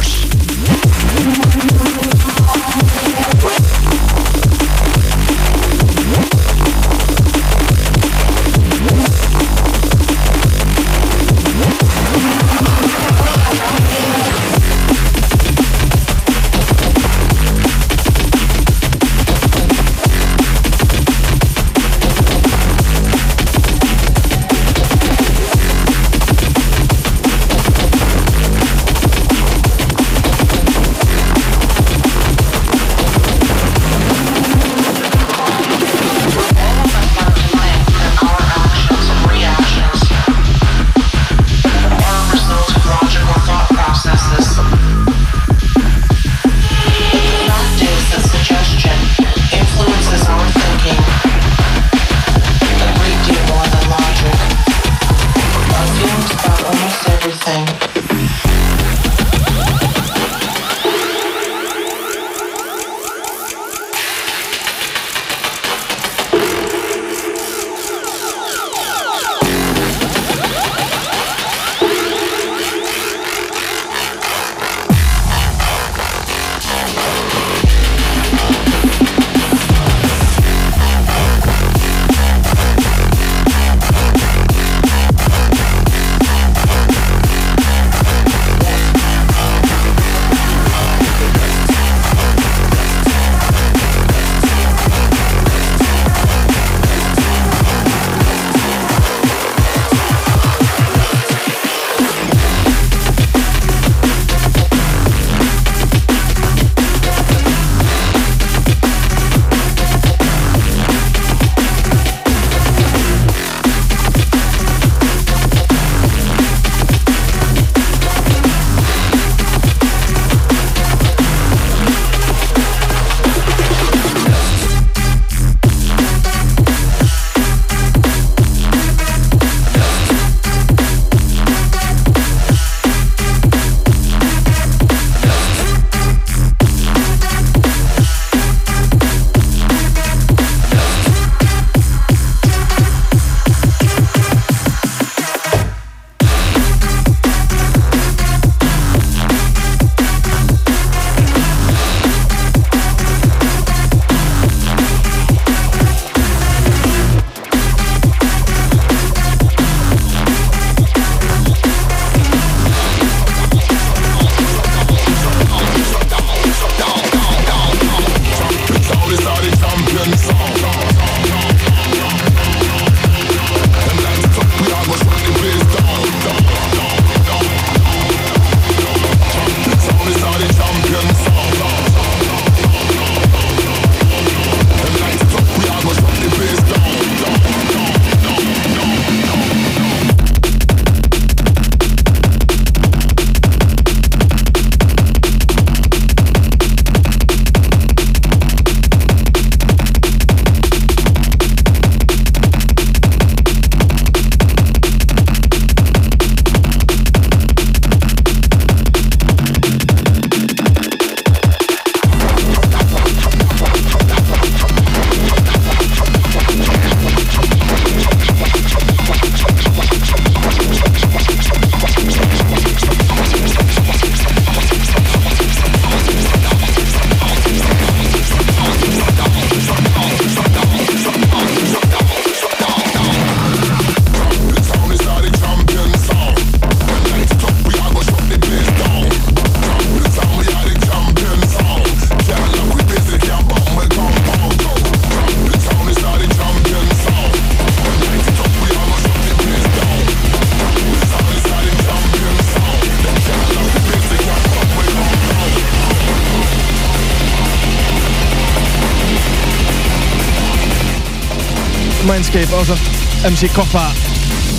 Mindscape 262.40 262.62
ásamt 262.62 262.80
MC 263.24 263.50
Koppa 263.52 263.92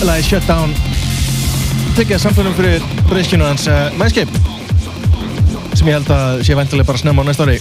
lagi 0.05 0.23
Shutdown 0.23 0.73
tekja 1.97 2.19
samtalum 2.21 2.53
fyrir 2.53 2.83
breyskinu 3.09 3.47
hans 3.47 3.65
uh, 3.65 3.87
Mindscape 3.97 4.29
sem 5.73 5.89
ég 5.89 5.95
held 5.95 6.11
að 6.13 6.43
sé 6.45 6.57
væntilega 6.59 6.85
bara 6.91 7.01
snemma 7.01 7.25
á 7.25 7.29
næsta 7.31 7.47
ári 7.47 7.57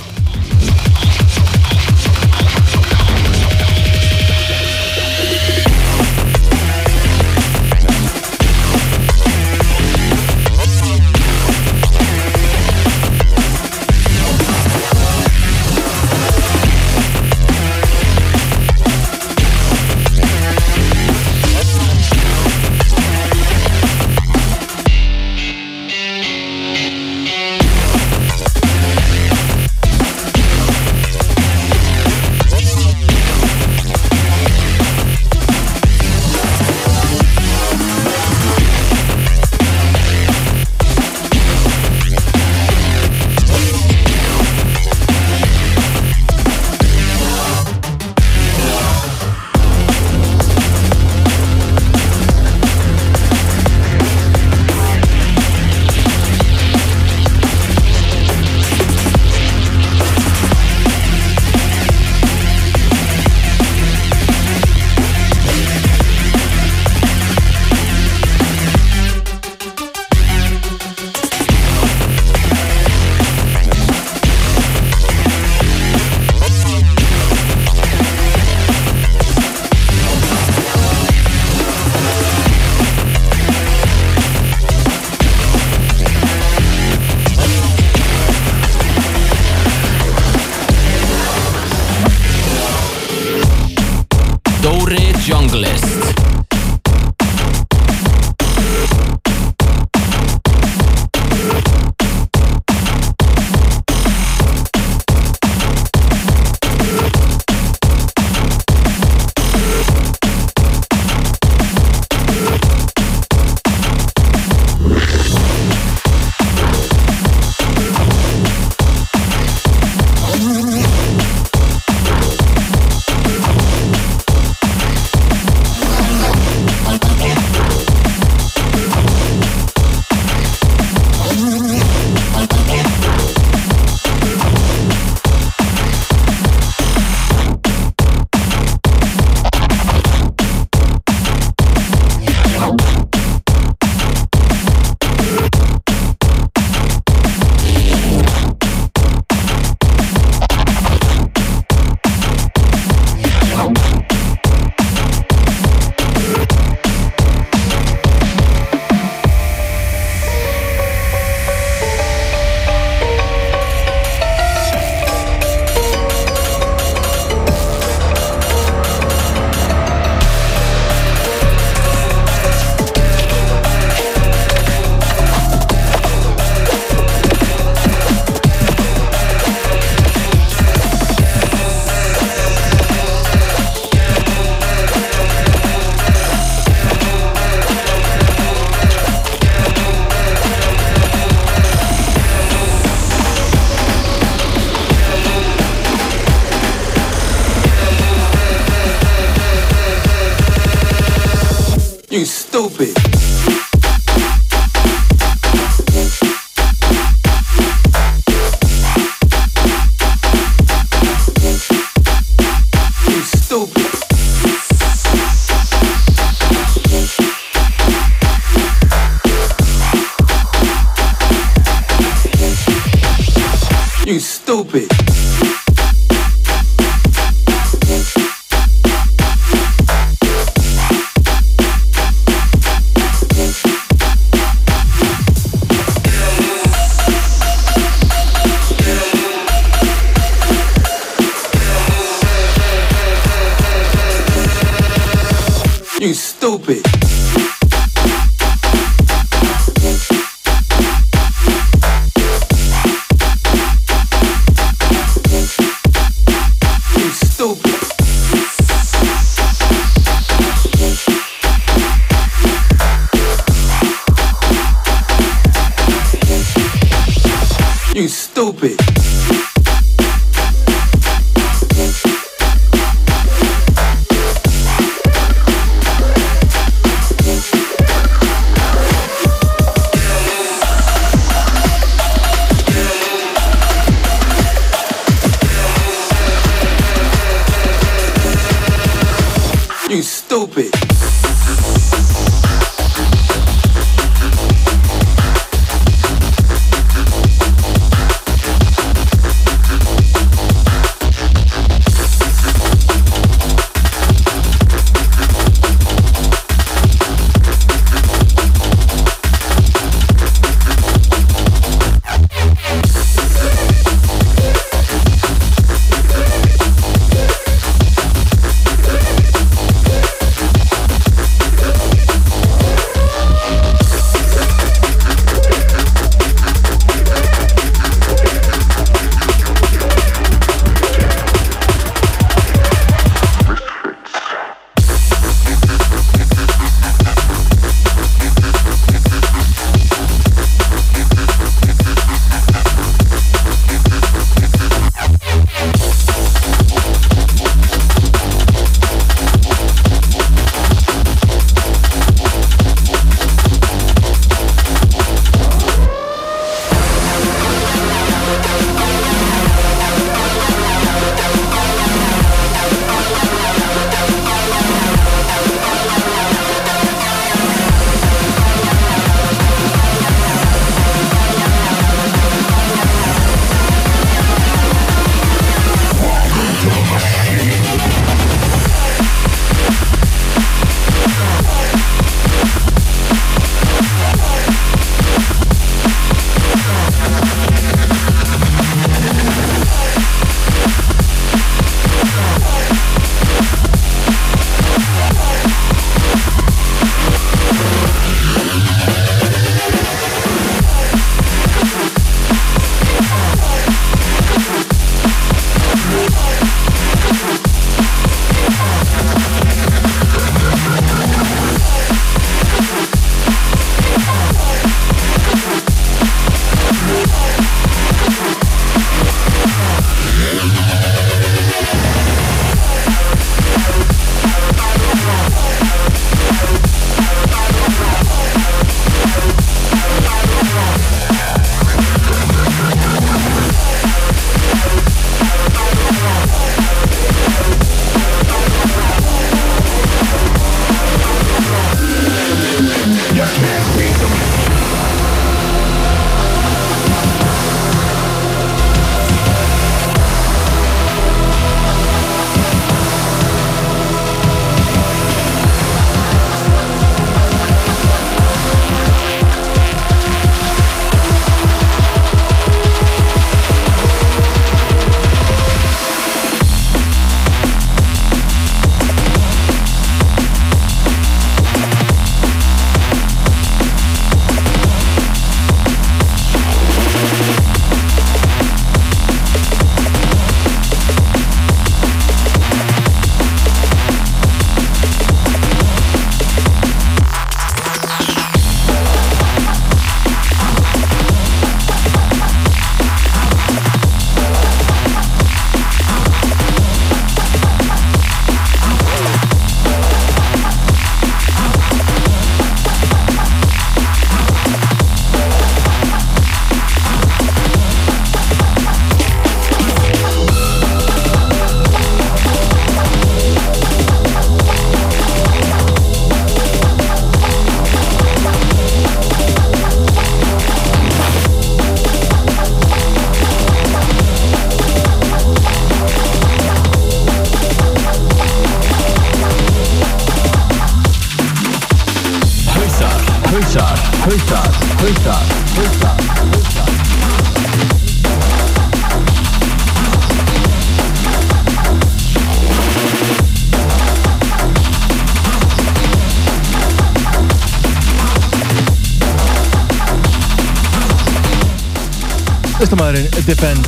Defend 553.30 553.66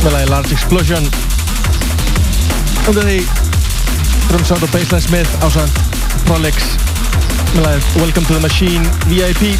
með 0.00 0.14
lagi 0.14 0.28
Large 0.30 0.54
Explosion. 0.56 1.08
Undan 2.88 3.04
því 3.04 3.18
Drum 4.30 4.46
Sound 4.48 4.64
og 4.64 4.70
Bassline 4.72 5.04
Smith 5.04 5.44
ásand 5.44 5.80
Prolix. 6.24 6.70
Með 7.52 7.66
lagi 7.66 8.00
Welcome 8.00 8.24
to 8.30 8.38
the 8.38 8.40
Machine 8.40 8.88
VIP 9.10 9.58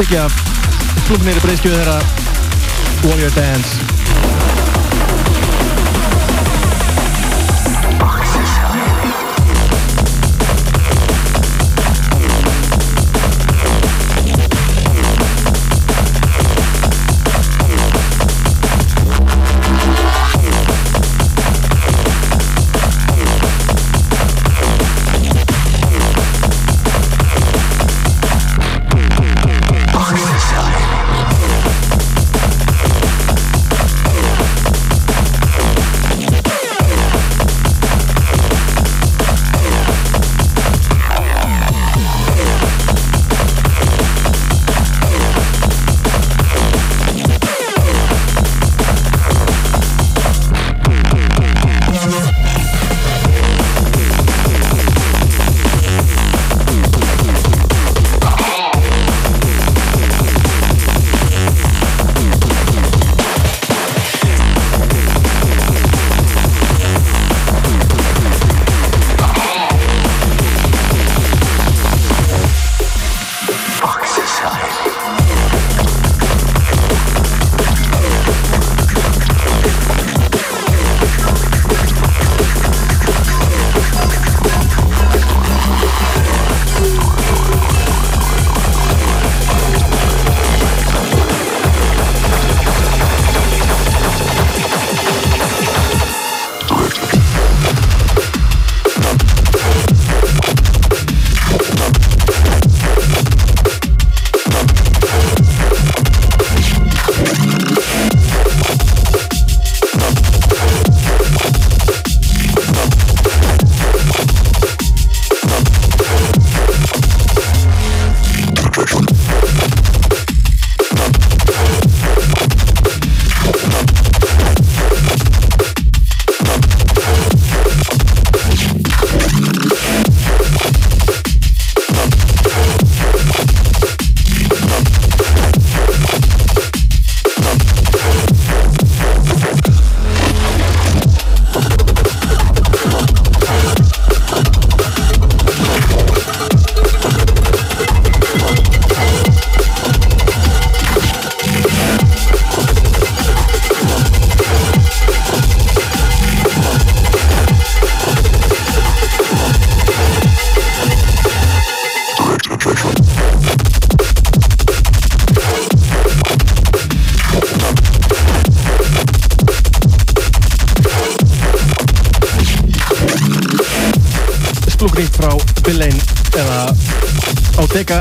Tekja 0.00 0.26
flúknir 1.06 1.38
í 1.38 1.44
breyskjöðu 1.46 1.78
þeirra 1.78 2.00
Warrior 3.06 3.38
Dance 3.38 3.87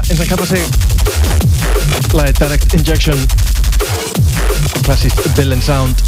Więc 0.09 0.19
na 0.19 0.25
kapasy 0.25 0.57
like 2.13 2.33
direct 2.39 2.73
injection, 2.73 3.27
classic 4.83 5.13
villain 5.35 5.61
sound. 5.61 6.01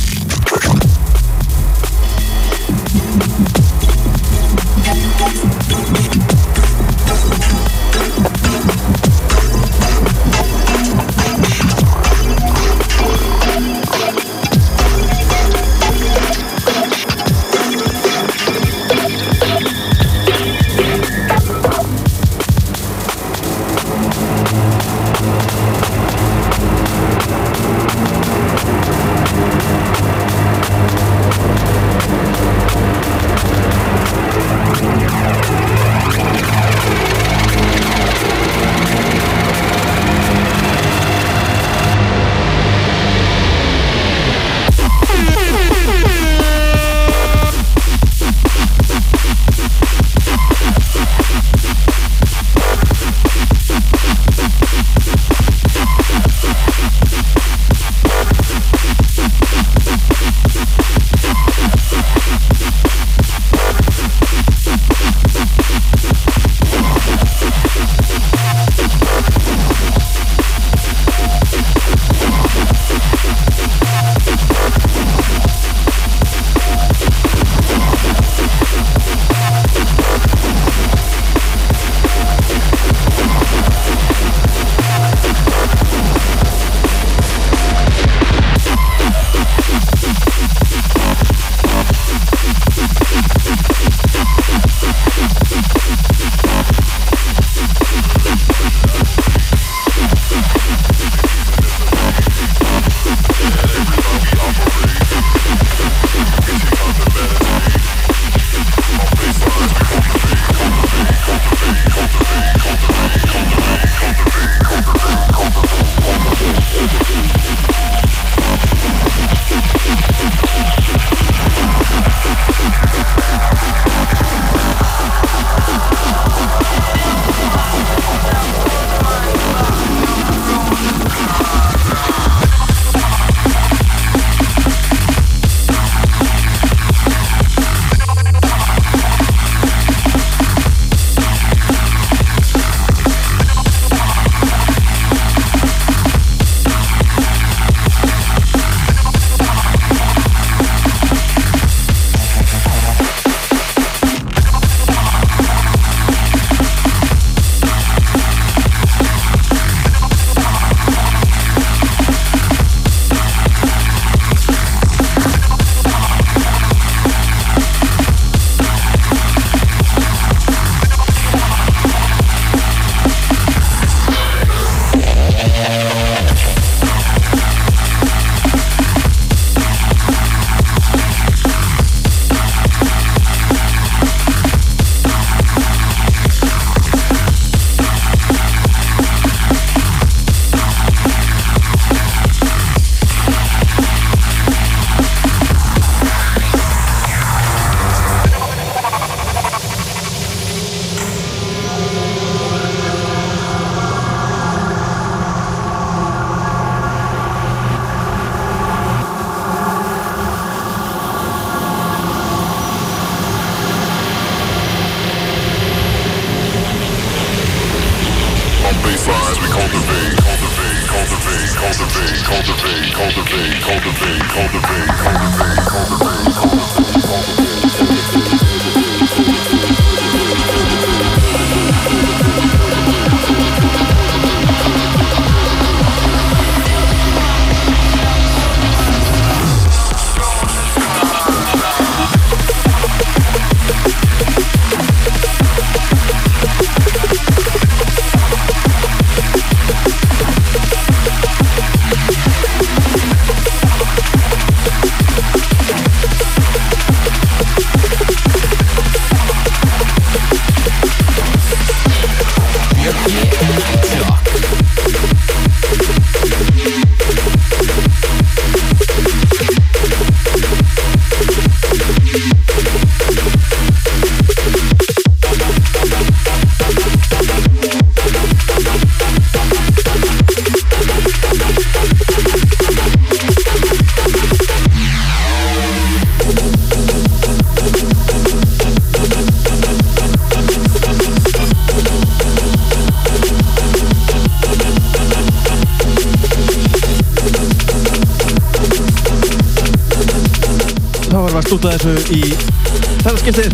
Í 302.14 302.22
þetta 302.34 303.18
skiptið. 303.22 303.53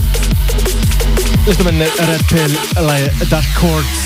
Listamenn 1.45 1.83
er 1.85 1.91
Red 2.09 2.25
Pill, 2.31 2.57
lagi 2.87 3.29
Dark 3.29 3.49
Chords 3.59 4.04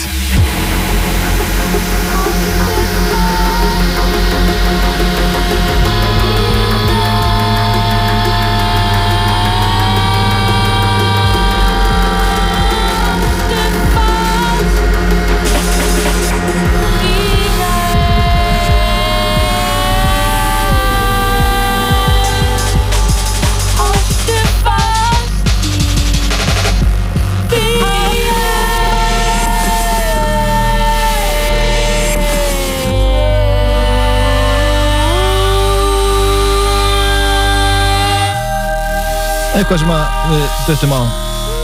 Eitthvað 39.60 39.82
sem 39.82 39.90
við 40.30 40.44
döttum 40.70 40.92
á. 40.96 41.02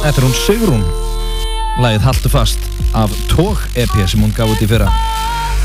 Þetta 0.03 0.19
er 0.19 0.25
hún 0.25 0.33
Sigrún. 0.35 0.81
Lagið 1.79 2.03
Haltu 2.03 2.31
fast 2.33 2.65
af 2.91 3.13
Tók 3.31 3.61
EP 3.79 3.93
sem 4.03 4.19
hún 4.19 4.33
gaf 4.35 4.51
út 4.51 4.63
í 4.63 4.67
fyrra. 4.67 4.89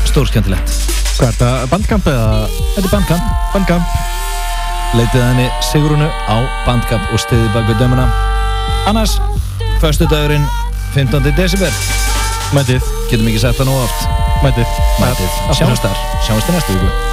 Stórskjöntilegt 0.07 0.71
Hvað 1.17 1.27
er 1.27 1.35
þetta? 1.35 1.49
Bandkamp 1.73 2.07
eða? 2.07 2.29
Þetta 2.77 2.85
er 2.87 2.93
Bandkamp 2.93 3.51
Bandkamp 3.53 4.95
Leitið 4.95 5.25
henni 5.25 5.49
Sigrúnu 5.73 6.07
á 6.07 6.35
Bandkamp 6.67 7.11
og 7.11 7.19
stiðið 7.19 7.51
bak 7.55 7.67
við 7.67 7.83
dömuna. 7.83 8.07
Annars, 8.87 9.17
förstu 9.83 10.07
dagurinn 10.11 10.47
15. 10.95 11.31
desember. 11.35 11.71
Mætið. 12.55 12.83
Getum 13.11 13.27
ekki 13.31 13.43
sagt 13.43 13.59
það 13.59 13.73
nú 13.73 13.79
oft. 13.83 14.07
Mætið. 14.43 14.79
Mætið, 15.03 15.39
sjáumst 15.59 15.83
þar. 15.83 16.05
Sjáumst 16.27 16.51
í 16.51 16.55
næstu 16.55 16.79
viku 16.79 17.11